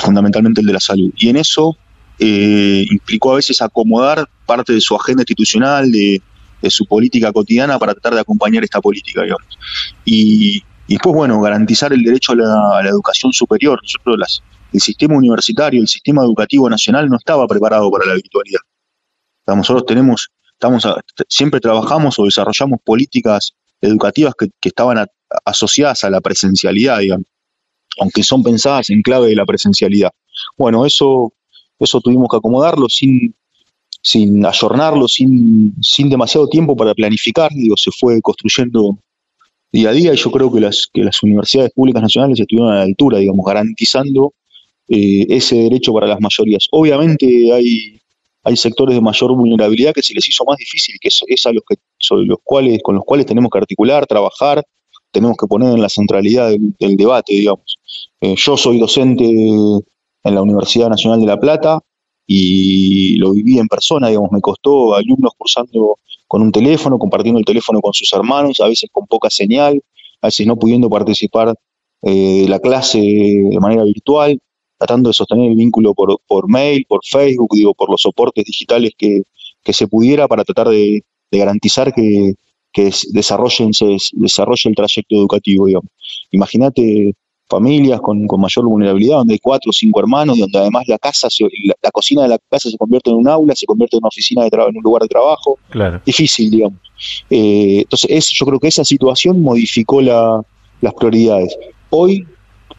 [0.00, 1.12] fundamentalmente el de la salud.
[1.18, 1.76] Y en eso
[2.18, 6.20] eh, implicó a veces acomodar parte de su agenda institucional, de,
[6.68, 9.46] su política cotidiana para tratar de acompañar esta política, digamos.
[10.04, 13.80] Y, después, bueno, garantizar el derecho a la, educación superior.
[14.72, 18.60] El sistema universitario, el sistema educativo nacional no estaba preparado para la virtualidad.
[19.46, 20.86] Nosotros tenemos, estamos
[21.28, 25.06] siempre trabajamos o desarrollamos políticas educativas que, estaban
[25.44, 27.26] asociadas a la presencialidad, digamos,
[28.00, 30.10] aunque son pensadas en clave de la presencialidad.
[30.56, 31.32] Bueno, eso
[31.78, 33.34] eso tuvimos que acomodarlo sin,
[34.02, 38.98] sin ayornarlo, sin, sin demasiado tiempo para planificar, digo, se fue construyendo
[39.72, 42.76] día a día y yo creo que las, que las universidades públicas nacionales estuvieron a
[42.76, 44.32] la altura, digamos, garantizando
[44.88, 46.66] eh, ese derecho para las mayorías.
[46.70, 48.00] Obviamente hay,
[48.44, 51.62] hay sectores de mayor vulnerabilidad que se les hizo más difícil, que es, a los
[51.68, 54.64] que, sobre los cuales, con los cuales tenemos que articular, trabajar,
[55.10, 57.78] tenemos que poner en la centralidad del, debate, digamos.
[58.20, 59.24] Eh, yo soy docente
[60.28, 61.80] en la Universidad Nacional de La Plata
[62.26, 67.44] y lo viví en persona, digamos, me costó alumnos cursando con un teléfono, compartiendo el
[67.44, 69.82] teléfono con sus hermanos, a veces con poca señal,
[70.20, 71.54] a veces no pudiendo participar
[72.02, 74.38] eh, de la clase de manera virtual,
[74.76, 79.22] tratando de sostener el vínculo por, mail, por Facebook, digo, por los soportes digitales que,
[79.64, 82.34] que se pudiera para tratar de, garantizar que,
[82.72, 85.90] que desarrollen, se desarrolle el trayecto educativo, digamos.
[86.30, 87.14] Imagínate
[87.48, 91.28] familias con, mayor vulnerabilidad, donde hay cuatro o cinco hermanos, donde además la casa,
[91.82, 94.44] la, cocina de la casa se convierte en un aula, se convierte en una oficina
[94.44, 95.58] de trabajo, en un lugar de trabajo.
[95.70, 96.00] Claro.
[96.04, 96.78] Difícil, digamos.
[97.30, 101.56] Eh, entonces, yo creo que esa situación modificó las prioridades.
[101.90, 102.26] Hoy,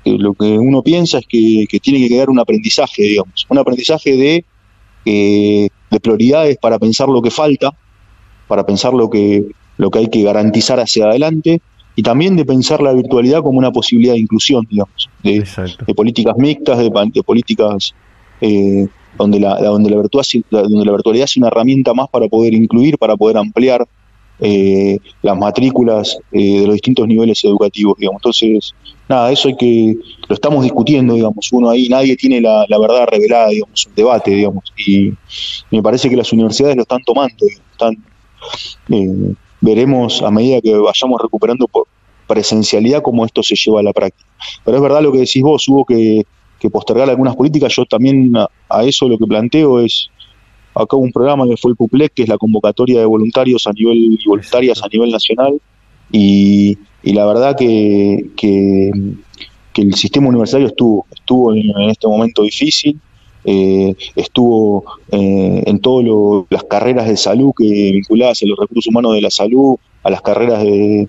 [0.05, 4.15] eh, lo que uno piensa es que, tiene que quedar un aprendizaje, digamos, un aprendizaje
[4.15, 4.45] de,
[5.05, 7.73] eh, de prioridades para pensar lo que falta,
[8.47, 9.45] para pensar lo que,
[9.77, 11.61] lo que hay que garantizar hacia adelante
[11.99, 16.77] y también de pensar la virtualidad como una posibilidad de inclusión, digamos, de, políticas mixtas,
[16.77, 17.93] de, políticas
[18.39, 22.53] eh, donde, la, donde, la virtualidad, donde la virtualidad es una herramienta más para poder
[22.53, 23.85] incluir, para poder ampliar
[24.39, 28.19] eh, las matrículas eh, de los distintos niveles educativos, digamos.
[28.19, 28.73] Entonces,
[29.09, 29.97] nada, eso hay que,
[30.29, 34.63] lo estamos discutiendo, digamos, uno ahí, nadie tiene la, verdad revelada, digamos, un debate, digamos,
[34.87, 35.11] y,
[35.69, 37.97] me parece que las universidades lo están tomando, están
[39.61, 41.87] veremos a medida que vayamos recuperando por
[42.27, 44.29] presencialidad cómo esto se lleva a la práctica.
[44.63, 46.25] Pero es verdad lo que decís vos, hubo que,
[46.71, 50.09] postergar algunas políticas, yo también a, eso lo que planteo es,
[50.75, 53.71] acá hubo un programa que fue el PUPLEC, que es la convocatoria de voluntarios a
[53.71, 55.59] nivel y voluntarias a nivel nacional,
[56.11, 58.91] y, la verdad que, que,
[59.75, 62.99] el sistema universitario estuvo, estuvo en este momento difícil,
[63.45, 66.05] eh, estuvo eh, en todas
[66.49, 70.21] las carreras de salud que vinculadas a los recursos humanos de la salud, a las
[70.21, 71.07] carreras de,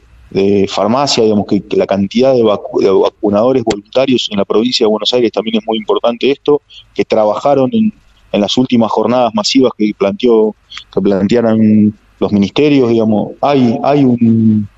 [0.69, 5.57] farmacia, digamos que, la cantidad de, vacunadores voluntarios en la provincia de Buenos Aires también
[5.57, 6.63] es muy importante esto,
[6.95, 7.93] que trabajaron en,
[8.33, 10.55] las últimas jornadas masivas que planteó,
[10.95, 14.69] que plantearon los ministerios, digamos, hay, hay un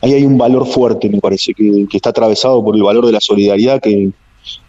[0.00, 3.20] hay un valor fuerte, me parece, que, que está atravesado por el valor de la
[3.20, 4.12] solidaridad que,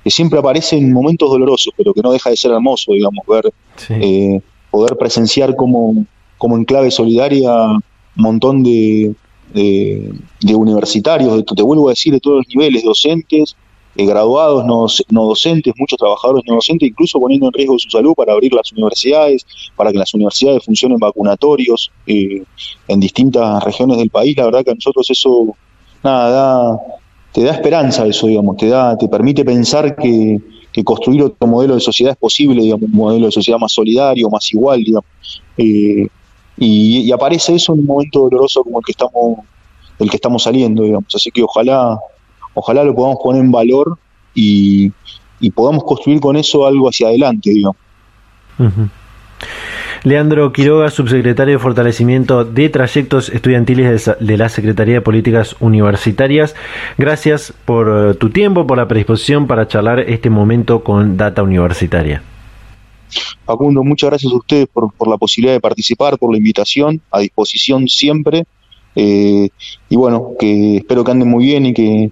[0.04, 3.54] que siempre aparece en momentos dolorosos, pero que no deja de ser hermoso, digamos, ver,
[3.90, 6.06] eh, poder presenciar como,
[6.38, 7.84] como en clave solidaria un
[8.16, 9.14] montón de,
[9.54, 13.56] de, universitarios, te vuelvo a decir, de todos los niveles, docentes,
[13.98, 18.14] eh, graduados, no, no, docentes, muchos trabajadores no docentes, incluso poniendo en riesgo su salud
[18.14, 19.46] para abrir las universidades,
[19.76, 22.44] para que las universidades funcionen vacunatorios eh,
[22.90, 24.36] en distintas regiones del país.
[24.36, 25.56] La verdad que a nosotros eso,
[26.04, 26.78] nada,
[27.36, 30.40] te da esperanza eso, digamos, te, da, te permite pensar que,
[30.86, 34.50] construir otro modelo de sociedad es posible, digamos, un modelo de sociedad más solidario, más
[34.54, 35.06] igual, digamos.
[35.58, 36.08] Eh,
[36.58, 39.40] y, aparece eso en un momento doloroso como el que estamos,
[40.00, 41.14] el que estamos saliendo, digamos.
[41.14, 42.00] Así que ojalá,
[42.54, 43.98] ojalá lo podamos poner en valor
[44.34, 44.94] y,
[45.54, 47.76] podamos construir con eso algo hacia adelante, digamos.
[50.04, 56.56] Leandro Quiroga, subsecretario de Fortalecimiento de Trayectos Estudiantiles de la Secretaría de Políticas Universitarias.
[56.98, 62.22] Gracias por eh, tu tiempo, por la predisposición para charlar este momento con Data Universitaria.
[63.46, 67.88] Facundo, muchas gracias a ustedes por, la posibilidad de participar, por la invitación, a disposición
[67.88, 68.44] siempre.
[68.96, 69.50] Eh,
[69.90, 72.12] y bueno, que espero que anden muy bien y que,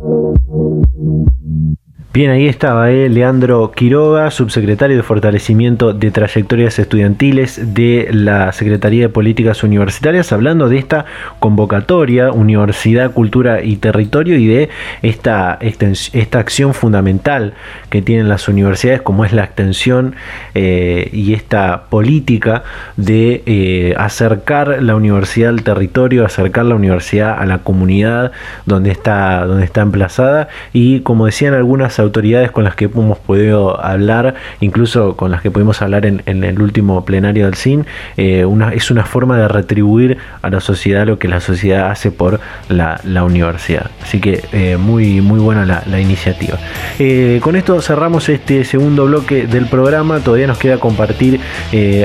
[2.13, 9.03] Bien, ahí estaba eh, Leandro Quiroga, subsecretario de Fortalecimiento de Trayectorias Estudiantiles de la Secretaría
[9.03, 11.05] de Políticas Universitarias, hablando de esta
[11.39, 14.69] convocatoria Universidad, Cultura y Territorio y de
[15.03, 17.53] esta, esta, acción fundamental
[17.89, 20.15] que tienen las universidades, como es la extensión
[20.53, 22.63] eh, y esta política
[22.97, 28.33] de eh, acercar la universidad al territorio, acercar la universidad a la comunidad
[28.65, 30.49] donde está, donde está emplazada.
[30.73, 35.51] Y como decían algunas autoridades con las que hemos podido hablar, incluso con las que
[35.51, 37.85] pudimos hablar en, el último plenario del CIN,
[38.17, 42.39] eh, es una forma de retribuir a la sociedad lo que la sociedad hace por
[42.69, 43.91] la, universidad.
[44.01, 46.57] Así que eh, muy, muy buena la, iniciativa.
[46.97, 50.19] Eh, con esto cerramos este segundo bloque del programa.
[50.19, 51.39] Todavía nos queda compartir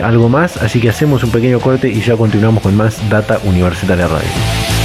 [0.03, 4.07] algo más, así que hacemos un pequeño corte y ya continuamos con más Data Universitaria
[4.07, 4.76] Radio.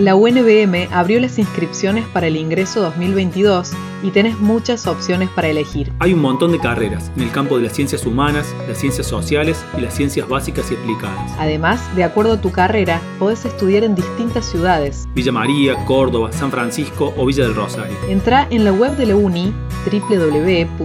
[0.00, 3.72] La UNBM abrió las inscripciones para el ingreso 2022
[4.02, 5.92] y tenés muchas opciones para elegir.
[5.98, 9.64] Hay un montón de carreras en el campo de las ciencias humanas, las ciencias sociales
[9.76, 11.32] y las ciencias básicas y aplicadas.
[11.38, 15.06] Además, de acuerdo a tu carrera, podés estudiar en distintas ciudades.
[15.14, 17.96] Villa María, Córdoba, San Francisco o Villa del Rosario.
[18.08, 19.52] Entra en la web de la UNI
[19.84, 20.80] www.unbm.edu.ar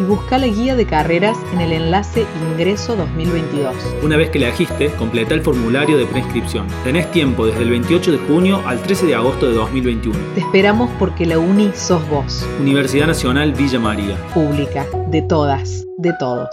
[0.00, 3.76] y busca la guía de carreras en el enlace Ingreso 2022.
[4.02, 6.66] Una vez que la elegiste, completa el formulario de preinscripción.
[6.84, 10.18] Tenés tiempo desde el 28 de junio al 13 de agosto de 2021
[10.58, 12.44] esperamos porque la UNI sos vos.
[12.58, 14.16] Universidad Nacional Villa María.
[14.34, 16.48] Pública, de todas, de todos.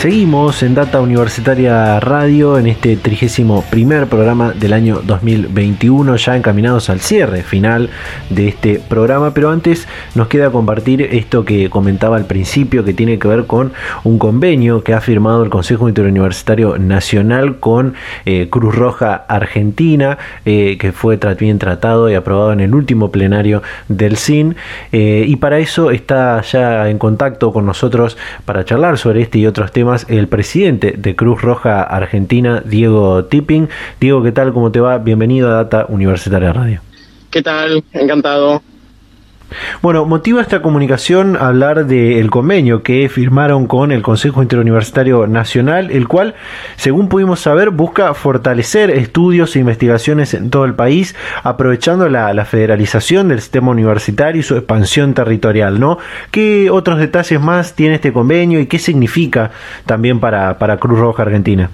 [0.00, 6.88] Seguimos en Data Universitaria Radio en este trigésimo primer programa del año 2021, ya encaminados
[6.88, 7.90] al cierre final
[8.30, 13.18] de este programa, pero antes nos queda compartir esto que comentaba al principio, que tiene
[13.18, 17.92] que ver con un convenio que ha firmado el Consejo Interuniversitario Nacional con
[18.24, 23.62] eh, Cruz Roja Argentina, eh, que fue bien tratado y aprobado en el último plenario
[23.88, 24.56] del CIN,
[24.92, 29.46] eh, y para eso está ya en contacto con nosotros para charlar sobre este y
[29.46, 33.68] otros temas el presidente de Cruz Roja Argentina, Diego Tipping.
[34.00, 34.52] Diego, ¿qué tal?
[34.52, 34.98] ¿Cómo te va?
[34.98, 36.80] Bienvenido a Data Universitaria Radio.
[37.30, 37.82] ¿Qué tal?
[37.92, 38.62] Encantado.
[39.82, 46.08] Bueno, motiva esta comunicación hablar del convenio que firmaron con el Consejo Interuniversitario Nacional, el
[46.08, 46.34] cual,
[46.76, 53.28] según pudimos saber, busca fortalecer estudios e investigaciones en todo el país, aprovechando la, federalización
[53.28, 55.98] del sistema universitario y su expansión territorial, ¿no?
[56.30, 59.50] ¿Qué otros detalles más tiene este convenio y qué significa
[59.84, 61.70] también para, para Cruz Roja Argentina?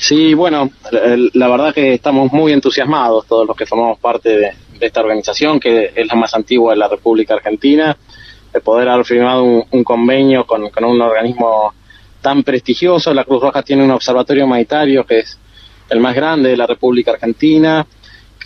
[0.00, 0.70] Sí, bueno,
[1.32, 5.60] la verdad que estamos muy entusiasmados todos los que formamos parte de, de esta organización,
[5.60, 7.96] que es la más antigua de la República Argentina,
[8.52, 11.74] de poder haber firmado un, convenio con, un organismo
[12.20, 13.12] tan prestigioso.
[13.12, 15.38] La Cruz Roja tiene un observatorio humanitario que es
[15.90, 17.86] el más grande de la República Argentina,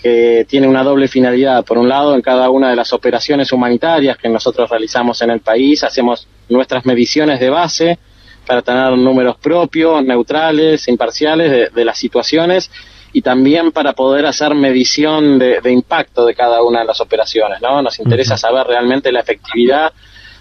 [0.03, 1.65] que tiene una doble finalidad.
[1.65, 5.41] Por un lado, en cada una de las operaciones humanitarias que nosotros realizamos en el
[5.41, 7.99] país, hacemos nuestras mediciones de base
[8.47, 12.71] para tener números propios, neutrales, imparciales de las situaciones
[13.13, 17.61] y también para poder hacer medición de, impacto de cada una de las operaciones.
[17.61, 17.83] ¿no?
[17.83, 19.93] Nos interesa saber realmente la efectividad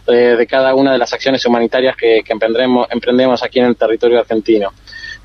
[0.08, 4.20] eh, de, cada una de las acciones humanitarias que, emprendemos, emprendemos aquí en el territorio
[4.20, 4.72] argentino.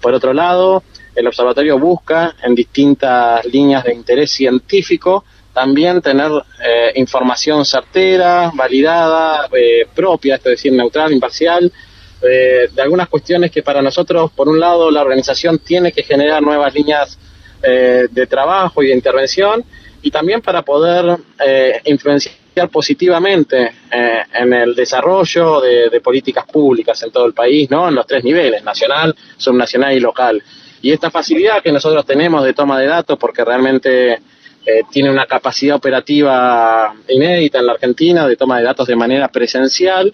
[0.00, 0.82] Por otro lado,
[1.14, 5.24] el observatorio busca en distintas líneas de interés científico
[5.56, 6.30] también tener
[6.62, 11.72] eh, información certera, validada, eh, propia, es decir, neutral, imparcial,
[12.20, 16.42] eh, de algunas cuestiones que para nosotros, por un lado, la organización tiene que generar
[16.42, 17.18] nuevas líneas
[17.62, 19.64] de trabajo y de intervención,
[20.02, 21.18] y también para poder
[21.84, 27.88] influenciar positivamente en el desarrollo de, de, políticas públicas en todo el país, ¿no?
[27.88, 30.42] En los tres niveles, nacional, subnacional y local.
[30.82, 34.20] Y esta facilidad que nosotros tenemos de toma de datos, porque realmente
[34.68, 39.28] eh, tiene una capacidad operativa inédita en la Argentina de toma de datos de manera
[39.28, 40.12] presencial.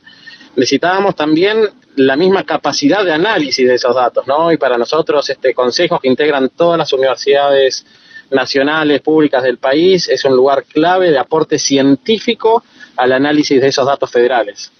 [0.55, 4.51] Necesitábamos también la misma capacidad de análisis de esos datos, ¿no?
[4.53, 7.85] Y para nosotros, este consejo que integran todas las universidades
[8.31, 12.65] nacionales, públicas del país, es un lugar clave de aporte científico
[12.97, 14.73] al análisis de esos datos federales.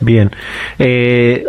[0.00, 0.30] Bien,
[0.78, 1.44] eh,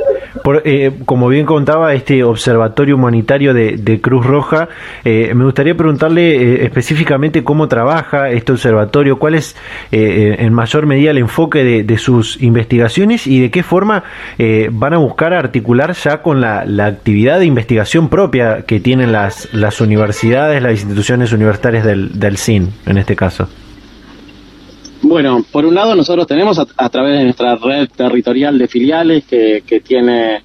[0.63, 4.69] eh, como bien contaba este Observatorio Humanitario de, Cruz Roja,
[5.03, 9.55] eh, me gustaría preguntarle específicamente cómo trabaja este observatorio, cuál es
[9.91, 14.03] en mayor medida el enfoque de, sus investigaciones y de qué forma
[14.71, 19.81] van a buscar articular ya con la, actividad de investigación propia que tienen las, las
[19.81, 23.49] universidades, las instituciones universitarias del, del CIN, en este caso.
[25.07, 29.83] Bueno, por un lado nosotros tenemos a, través de nuestra red territorial de filiales que,
[29.85, 30.41] tiene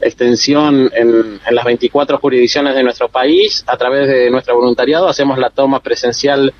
[0.00, 5.50] extensión en, las 24 jurisdicciones de nuestro país, a través de nuestro voluntariado hacemos la
[5.50, 6.52] toma presencial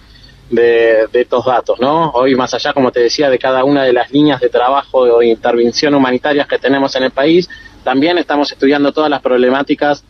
[0.51, 2.11] de, estos datos, ¿no?
[2.11, 5.21] Hoy más allá, como te decía, de cada una de las líneas de trabajo o
[5.21, 7.51] intervención humanitarias que tenemos en el país,
[7.83, 10.05] también estamos estudiando todas las problemáticas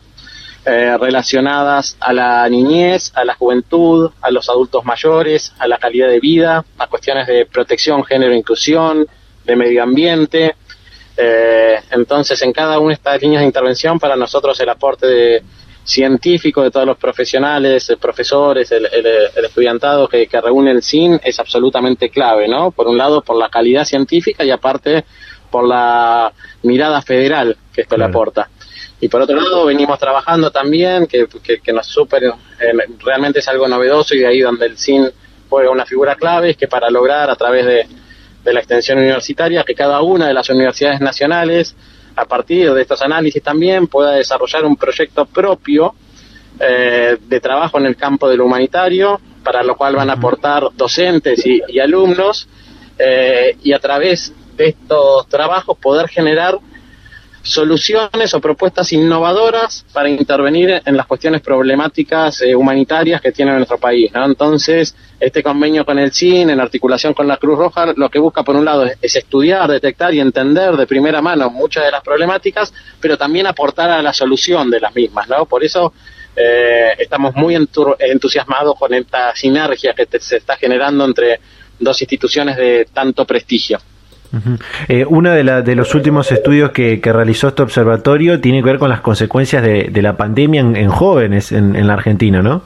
[0.65, 6.07] eh, relacionadas a la niñez, a la juventud, a los adultos mayores, a la calidad
[6.07, 9.05] de vida, a cuestiones de protección, género, inclusión,
[9.43, 10.55] de medio ambiente.
[11.17, 15.43] Eh, entonces, en cada una de estas líneas de intervención, para nosotros el aporte
[15.83, 18.85] científico de todos los profesionales, profesores, el,
[19.43, 22.71] estudiantado que, reúne el CIN es absolutamente clave, ¿no?
[22.71, 25.03] Por un lado, por la calidad científica y aparte
[25.51, 26.31] por la
[26.63, 28.49] mirada federal que esto le aporta.
[28.99, 31.27] Y por otro lado, venimos trabajando también, que,
[31.61, 32.31] que, nos super, eh,
[33.03, 35.09] realmente es algo novedoso y de ahí donde el CIN
[35.49, 37.87] juega una figura clave, es que para lograr a través de,
[38.51, 41.75] la extensión universitaria que cada una de las universidades nacionales,
[42.15, 45.93] a partir de estos análisis también, pueda desarrollar un proyecto propio
[46.59, 50.63] eh, de trabajo en el campo de lo humanitario, para lo cual van a aportar
[50.75, 52.47] docentes y, alumnos,
[52.97, 56.57] eh, y a través de estos trabajos poder generar
[57.43, 63.77] soluciones o propuestas innovadoras para intervenir en las cuestiones problemáticas eh, humanitarias que tiene nuestro
[63.77, 64.09] país.
[64.15, 68.43] Entonces, este convenio con el CIN, en articulación con la Cruz Roja, lo que busca,
[68.43, 72.73] por un lado, es, estudiar, detectar y entender de primera mano muchas de las problemáticas,
[73.01, 75.27] pero también aportar a la solución de las mismas.
[75.27, 75.45] ¿no?
[75.45, 75.93] Por eso
[76.35, 81.41] eh, estamos muy entusiasmados con esta sinergia que se está generando entre
[81.77, 83.79] dos instituciones de tanto prestigio.
[84.87, 89.01] Eh, uno de, los últimos estudios que, realizó este observatorio tiene que ver con las
[89.01, 92.63] consecuencias de, la pandemia en, jóvenes en, la Argentina, ¿no?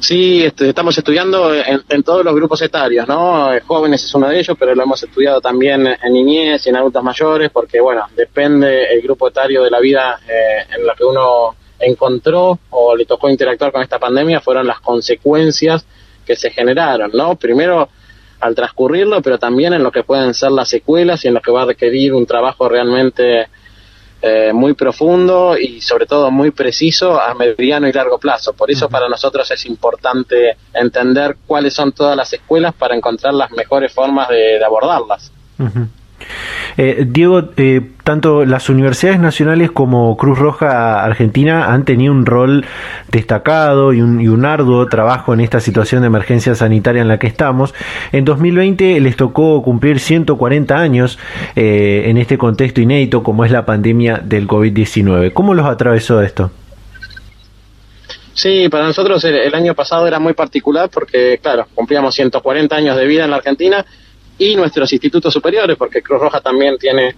[0.00, 3.54] Sí, este, estamos estudiando en, todos los grupos etarios, ¿no?
[3.54, 6.76] Eh, jóvenes es uno de ellos, pero lo hemos estudiado también en niñez y en
[6.76, 11.04] adultos mayores, porque, bueno, depende el grupo etario de la vida eh, en la que
[11.04, 15.86] uno encontró o le tocó interactuar con esta pandemia, fueron las consecuencias
[16.26, 17.36] que se generaron, ¿no?
[17.36, 17.88] Primero,
[18.44, 21.50] al transcurrirlo, pero también en lo que pueden ser las secuelas y en lo que
[21.50, 23.48] va a requerir un trabajo realmente
[24.20, 28.52] eh, muy profundo y sobre todo muy preciso a mediano y largo plazo.
[28.52, 33.50] Por eso para nosotros es importante entender cuáles son todas las escuelas para encontrar las
[33.50, 35.32] mejores formas de, abordarlas.
[36.76, 42.64] Eh, Diego, eh, tanto las universidades nacionales como Cruz Roja Argentina han tenido un rol
[43.10, 47.74] destacado y un, arduo trabajo en esta situación de emergencia sanitaria en la que estamos.
[48.12, 51.18] En 2020 les tocó cumplir 140 años
[51.56, 55.32] eh, en este contexto inédito como es la pandemia del COVID-19.
[55.32, 56.50] ¿Cómo los atravesó esto?
[58.34, 63.06] Sí, para nosotros el, año pasado era muy particular porque, claro, cumplíamos 140 años de
[63.06, 63.86] vida en la Argentina
[64.38, 67.14] y nuestros institutos superiores, porque Cruz Roja también tiene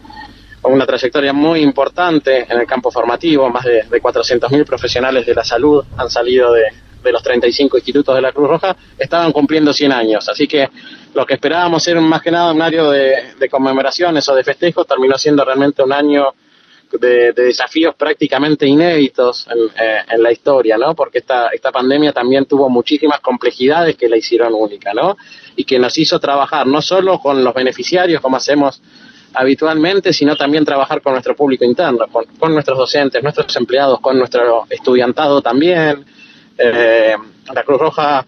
[0.62, 5.44] una trayectoria muy importante en el campo formativo, más de, de 400.000 profesionales de la
[5.44, 6.64] salud han salido de,
[7.02, 10.68] de, los 35 institutos de la Cruz Roja, estaban cumpliendo 100 años, así que
[11.14, 15.16] lo que esperábamos era más que nada un año de conmemoraciones o de festejos, terminó
[15.16, 16.34] siendo realmente un año
[16.92, 20.94] de, desafíos prácticamente inéditos eh, en, la historia, ¿no?
[20.94, 25.16] Porque esta, esta pandemia también tuvo muchísimas complejidades que la hicieron única, ¿no?
[25.56, 28.80] Y que nos hizo trabajar no solo con los beneficiarios, como hacemos
[29.34, 34.66] habitualmente, sino también trabajar con nuestro público interno, con, nuestros docentes, nuestros empleados, con nuestro
[34.70, 36.04] estudiantado también.
[36.58, 37.14] Eh,
[37.54, 38.24] la Cruz Roja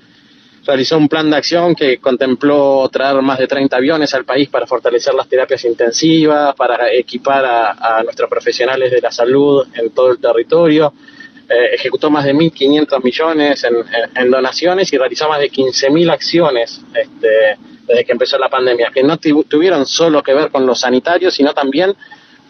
[0.69, 4.67] realizó un plan de acción que contempló traer más de 30 aviones al país para
[4.67, 10.19] fortalecer las terapias intensivas, para equipar a, nuestros profesionales de la salud en todo el
[10.19, 10.93] territorio.
[11.49, 17.57] Eh, ejecutó más de 1.500 millones en, donaciones y realizó más de 15.000 acciones este,
[17.87, 21.55] desde que empezó la pandemia, que no tuvieron solo que ver con los sanitarios, sino
[21.55, 21.95] también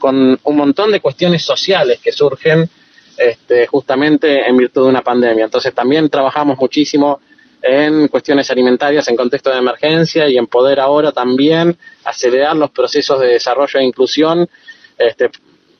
[0.01, 2.69] con un montón de cuestiones sociales que surgen
[3.16, 5.45] este, justamente en virtud de una pandemia.
[5.45, 7.21] Entonces también trabajamos muchísimo
[7.62, 13.20] en cuestiones alimentarias en contexto de emergencia y en poder ahora también acelerar los procesos
[13.20, 14.48] de desarrollo e inclusión,
[14.96, 15.30] este,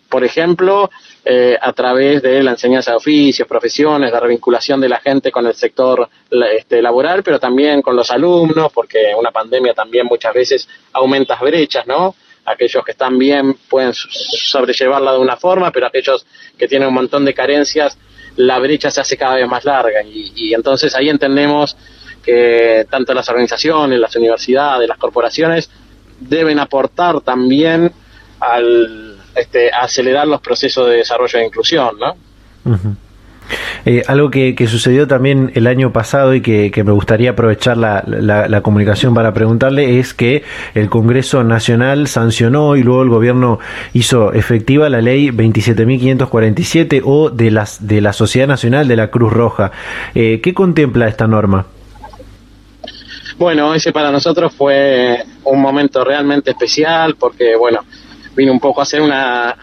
[0.09, 0.91] por ejemplo,
[1.25, 5.47] eh, a través de la enseñanza de oficios, profesiones, la revinculación de la gente con
[5.47, 10.69] el sector este, laboral, pero también con los alumnos, porque una pandemia también muchas veces
[10.93, 12.15] aumenta brechas, ¿no?
[12.47, 16.25] Aquellos que están bien pueden sobrellevarla de una forma, pero aquellos
[16.57, 17.99] que tienen un montón de carencias
[18.39, 21.77] la brecha se hace cada vez más larga y, entonces ahí entendemos
[22.23, 25.69] que tanto las organizaciones, las universidades, las corporaciones
[26.21, 27.93] deben aportar también
[28.39, 32.17] al este, acelerar los procesos de desarrollo e inclusión, ¿no?
[33.85, 39.15] Eh, algo que, sucedió también el año pasado y que, me gustaría aprovechar la, comunicación
[39.15, 40.43] para preguntarle es que
[40.75, 43.59] el Congreso Nacional sancionó y luego el gobierno
[43.93, 49.33] hizo efectiva la ley 27.547 o de, las, de la Sociedad Nacional de la Cruz
[49.33, 49.73] Roja.
[50.15, 51.67] Eh, ¿Qué contempla esta norma?
[53.39, 57.81] Bueno, ese para nosotros fue un momento realmente especial porque, bueno,
[58.35, 59.57] vino un poco a ser una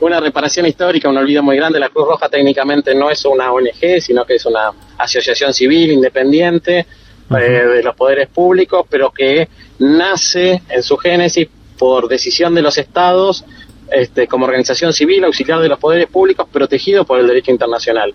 [0.00, 1.78] una reparación histórica, un olvido muy grande.
[1.78, 6.86] La Cruz Roja técnicamente no es una ONG, sino que es una asociación civil independiente
[7.30, 12.78] eh, de los poderes públicos, pero que nace en su génesis por decisión de los
[12.78, 13.44] estados
[13.90, 18.14] este, como organización civil, auxiliar de los poderes públicos, protegido por el derecho internacional.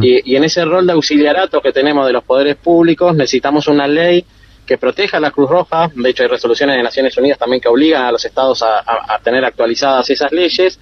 [0.00, 3.88] y, y, en ese rol de auxiliarato que tenemos de los poderes públicos, necesitamos una
[3.88, 4.24] ley
[4.66, 5.90] que proteja a la Cruz Roja.
[5.94, 9.44] De hecho, hay resoluciones de Naciones Unidas también que obligan a los estados a tener
[9.44, 10.78] actualizadas esas leyes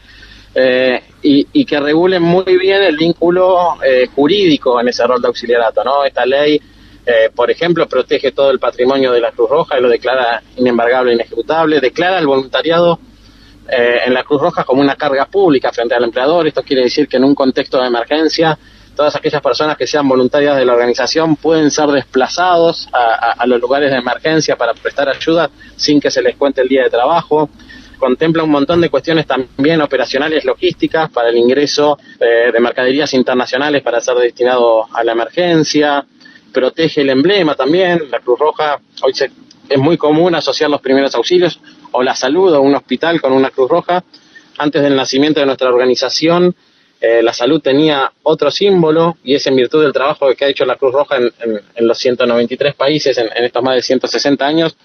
[0.55, 5.83] eh, y, que regulen muy bien el vínculo eh, jurídico en ese rol de auxiliarato.
[5.85, 6.05] ¿no?
[6.05, 6.61] Esta ley,
[7.07, 11.13] eh, por ejemplo, protege todo el patrimonio de la Cruz Roja y lo declara inembargable
[11.13, 12.99] e inejecutable, declara el voluntariado
[13.69, 16.47] en la Cruz Roja como una carga pública frente al empleador.
[16.47, 18.59] Esto quiere decir que en un contexto de emergencia,
[18.95, 23.91] todas aquellas personas que sean voluntarias de la organización pueden ser desplazados a los lugares
[23.93, 27.49] de emergencia para prestar ayuda sin que se les cuente el día de trabajo
[28.03, 33.81] contempla un montón de cuestiones también operacionales, logísticas, para el ingreso eh, de mercaderías internacionales
[33.81, 36.05] para ser destinado a la emergencia,
[36.53, 39.13] protege el emblema también, la Cruz Roja, hoy
[39.69, 41.61] es muy común asociar los primeros auxilios
[41.93, 44.03] o la salud o un hospital con una Cruz Roja.
[44.59, 46.57] Antes del nacimiento de nuestra organización,
[47.01, 50.65] eh, la salud tenía otro símbolo y es en virtud del trabajo que ha hecho
[50.65, 54.77] la Cruz Roja en, los 193 países en, estos más de 160 años,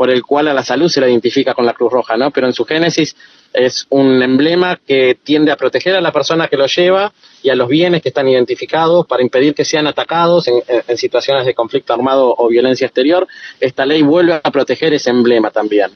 [0.00, 2.30] por el cual a la salud se la identifica con la Cruz Roja, ¿no?
[2.30, 3.14] Pero en su génesis
[3.52, 7.54] es un emblema que tiende a proteger a la persona que lo lleva y a
[7.54, 12.34] los bienes que están identificados para impedir que sean atacados en, situaciones de conflicto armado
[12.34, 13.28] o violencia exterior.
[13.60, 15.90] Esta ley vuelve a proteger ese emblema también.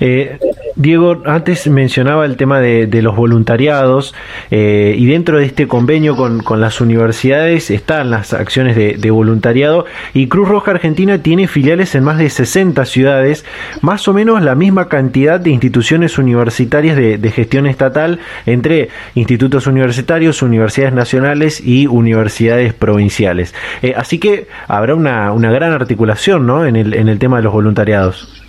[0.00, 0.38] Eh,
[0.76, 4.14] Diego, antes mencionaba el tema de, los voluntariados
[4.50, 10.28] eh, y dentro de este convenio con, las universidades están las acciones de, voluntariado y
[10.28, 13.44] Cruz Roja Argentina tiene filiales en más de 60 ciudades,
[13.80, 20.42] más o menos la misma cantidad de instituciones universitarias de, gestión estatal entre institutos universitarios,
[20.42, 23.54] universidades nacionales y universidades provinciales.
[23.82, 26.66] Eh, así que habrá una, gran articulación ¿no?
[26.66, 28.41] en, el, en el tema de los voluntariados.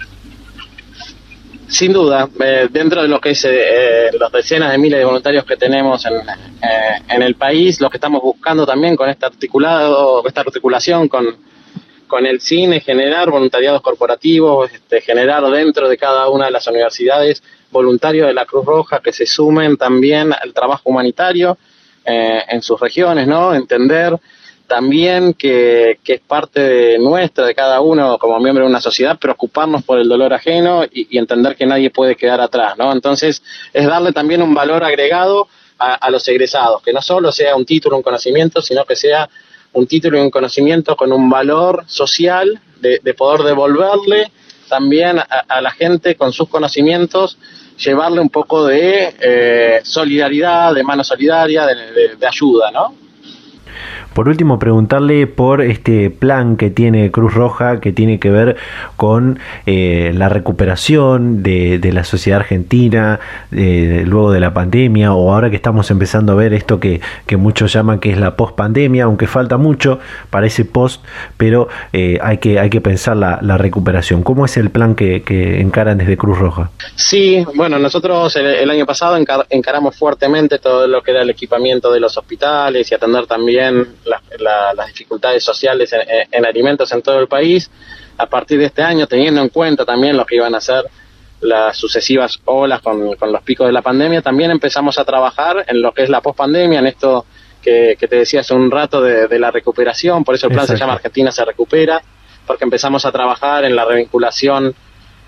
[1.73, 5.43] Sin duda, eh, dentro de lo que es eh, las decenas de miles de voluntarios
[5.43, 10.23] que tenemos en, eh, en, el país, lo que estamos buscando también con este articulado,
[10.27, 11.35] esta articulación con,
[12.27, 18.27] el cine, generar voluntariados corporativos, este, generar dentro de cada una de las universidades voluntarios
[18.27, 21.57] de la Cruz Roja que se sumen también al trabajo humanitario
[22.05, 23.55] en sus regiones, ¿no?
[23.55, 24.15] Entender
[24.67, 29.83] también que, es parte de nuestra, de cada uno como miembro de una sociedad, preocuparnos
[29.83, 32.91] por el dolor ajeno y, entender que nadie puede quedar atrás, ¿no?
[32.91, 33.43] Entonces,
[33.73, 35.47] es darle también un valor agregado
[35.77, 39.29] a, los egresados, que no solo sea un título, un conocimiento, sino que sea
[39.73, 44.31] un título y un conocimiento con un valor social de, poder devolverle
[44.69, 47.37] también a, la gente con sus conocimientos,
[47.77, 53.02] llevarle un poco de eh, solidaridad, de mano solidaria, de ayuda, ¿no?
[54.13, 58.57] Por último, preguntarle por este plan que tiene Cruz Roja que tiene que ver
[58.95, 63.19] con eh, la recuperación de, la sociedad argentina
[63.51, 67.01] eh, luego de la pandemia o ahora que estamos empezando a ver esto que,
[67.37, 69.99] muchos llaman que es la post-pandemia, aunque falta mucho
[70.29, 71.03] para ese post,
[71.35, 74.23] pero eh, hay, que, hay que pensar la, recuperación.
[74.23, 75.23] ¿Cómo es el plan que,
[75.59, 76.69] encaran desde Cruz Roja?
[76.95, 79.17] Sí, bueno, nosotros el, año pasado
[79.49, 84.87] encaramos fuertemente todo lo que era el equipamiento de los hospitales y atender también las
[84.87, 85.93] dificultades sociales
[86.31, 87.69] en, alimentos en todo el país.
[88.17, 90.85] A partir de este año, teniendo en cuenta también lo que iban a ser
[91.41, 95.91] las sucesivas olas con, los picos de la pandemia, también empezamos a trabajar en lo
[95.91, 97.25] que es la pospandemia, en esto
[97.61, 100.93] que, te decía hace un rato de, la recuperación, por eso el plan se llama
[100.93, 102.01] Argentina se recupera,
[102.45, 104.73] porque empezamos a trabajar en la revinculación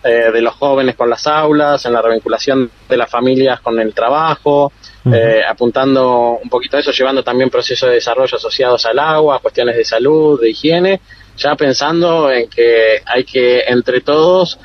[0.04, 3.94] eh, de los jóvenes con las aulas, en la revinculación de las familias con el
[3.94, 4.72] trabajo,
[5.14, 9.76] eh, apuntando un poquito a eso, llevando también procesos de desarrollo asociados al agua, cuestiones
[9.76, 11.00] de salud, de higiene,
[11.38, 14.58] ya pensando en que hay que entre todos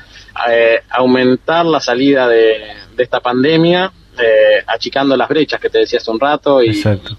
[0.49, 6.11] eh, aumentar la salida de, esta pandemia, eh, achicando las brechas que te decía hace
[6.11, 6.71] un rato y,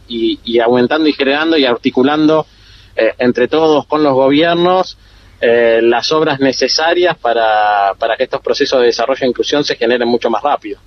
[0.08, 2.46] y, aumentando y generando y articulando
[2.94, 4.96] entre todos con los gobiernos
[5.40, 10.30] las obras necesarias para, para que estos procesos de desarrollo e inclusión se generen mucho
[10.30, 10.78] más rápido.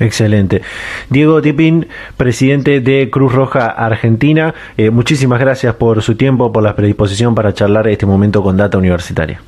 [0.00, 0.62] Excelente.
[1.10, 1.86] Diego Tipín,
[2.16, 7.52] presidente de Cruz Roja Argentina, eh, muchísimas gracias por su tiempo, por la predisposición para
[7.52, 9.42] charlar este momento con Data Universitaria.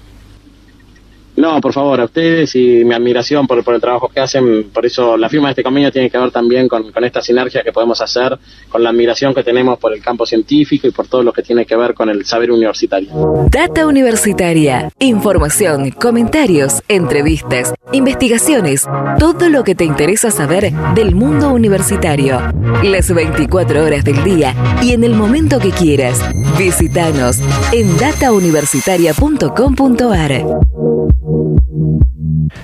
[1.37, 4.64] No, por favor, a ustedes y mi admiración por, el trabajo que hacen.
[4.64, 7.72] Por eso la firma de este convenio tiene que ver también con, esta sinergia que
[7.72, 11.33] podemos hacer, con la admiración que tenemos por el campo científico y por todo lo
[11.33, 13.09] que tiene que ver con el saber universitario.
[13.51, 14.91] Data Universitaria.
[14.99, 18.87] Información, comentarios, entrevistas, investigaciones,
[19.18, 22.41] todo lo que te interesa saber del mundo universitario.
[22.83, 26.20] Las 24 horas del día y en el momento que quieras.
[26.59, 27.41] Visítanos
[27.72, 30.71] en datauniversitaria.com.ar.
[30.83, 31.41] Thank you.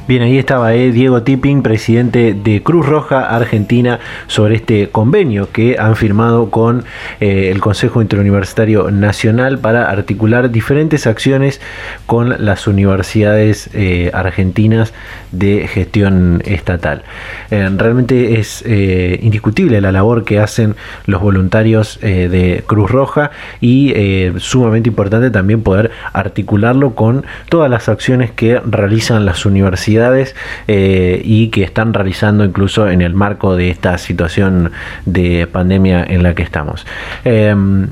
[0.07, 5.77] Bien, ahí estaba eh, Diego Tipping, presidente de Cruz Roja Argentina, sobre este convenio que
[5.79, 6.85] han firmado con
[7.21, 11.61] eh, el Consejo Interuniversitario Nacional para articular diferentes acciones
[12.07, 14.95] con las universidades eh, argentinas
[15.33, 17.03] de gestión estatal.
[17.51, 23.93] realmente es indiscutible la labor que hacen los voluntarios de Cruz Roja y
[24.39, 29.58] sumamente importante también poder articularlo con todas las acciones que realizan las universidades
[30.67, 34.73] eh, y que están realizando incluso en el marco de esta situación
[35.05, 36.87] de pandemia en la que estamos.
[37.25, 37.89] Em,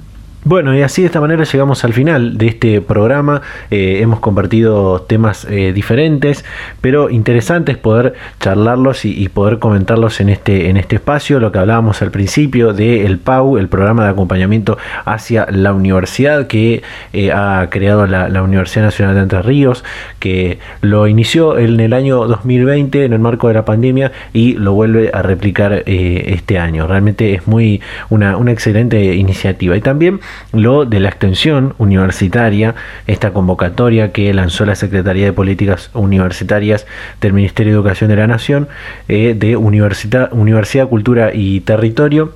[0.46, 3.42] bueno, y así de esta manera llegamos al final de este programa.
[3.72, 6.44] Eh, hemos compartido temas eh, diferentes,
[6.80, 11.40] pero interesantes poder charlarlos y, poder comentarlos en este, en este espacio.
[11.40, 16.84] Lo que hablábamos al principio del PAU, el programa de acompañamiento hacia la universidad que
[17.12, 19.82] eh, ha creado la, Universidad Nacional de Entre Ríos,
[20.20, 24.74] que lo inició en el año 2020 en el marco de la pandemia y lo
[24.74, 26.86] vuelve a replicar este año.
[26.86, 27.80] Realmente es muy
[28.10, 29.76] una, una excelente iniciativa.
[29.76, 30.20] Y también
[30.52, 32.74] lo de la extensión universitaria,
[33.06, 36.86] esta convocatoria que lanzó la Secretaría de Políticas Universitarias
[37.20, 38.68] del Ministerio de Educación de la Nación,
[39.08, 42.34] eh, de Universidad, Universidad, Cultura y Territorio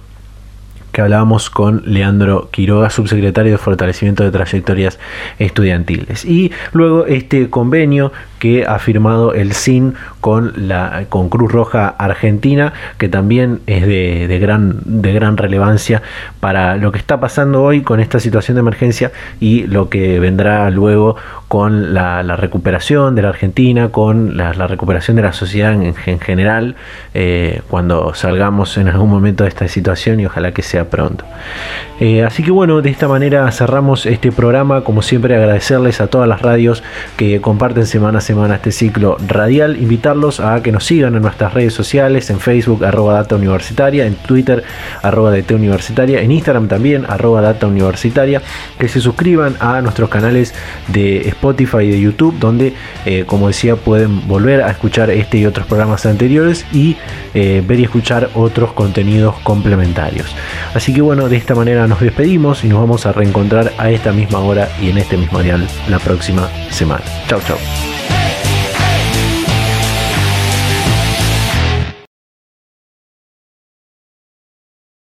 [0.92, 4.98] que hablábamos con Leandro Quiroga, subsecretario de Fortalecimiento de Trayectorias
[5.38, 6.24] Estudiantiles.
[6.24, 12.72] Y luego este convenio que ha firmado el SIN con, la, con Cruz Roja Argentina,
[12.98, 16.02] que también es de, gran, de gran relevancia
[16.40, 20.68] para lo que está pasando hoy con esta situación de emergencia y lo que vendrá
[20.70, 21.16] luego
[21.46, 26.76] con la, recuperación de la Argentina, con la, recuperación de la sociedad en, general,
[27.12, 31.24] eh, cuando salgamos en algún momento de esta situación y ojalá que sea pronto.
[31.98, 36.26] Eh, así que bueno, de esta manera cerramos este programa, como siempre agradecerles a todas
[36.26, 36.82] las radios
[37.16, 41.52] que comparten semana a semana este ciclo radial, invitarlos a que nos sigan en nuestras
[41.52, 44.62] redes sociales, en Facebook arroba data universitaria, en Twitter
[45.02, 48.40] arroba DT universitaria, en Instagram también arroba data universitaria,
[48.78, 50.54] que se suscriban a nuestros canales
[50.86, 52.72] de Spotify y de YouTube, donde,
[53.04, 56.96] eh, como decía, pueden volver a escuchar este y otros programas anteriores y
[57.34, 60.36] eh, ver y escuchar otros contenidos complementarios.
[60.72, 64.12] Así que bueno, de esta manera nos despedimos y nos vamos a reencontrar a esta
[64.12, 67.02] misma hora y en este mismo dial la próxima semana.
[67.26, 67.99] Chao, chao.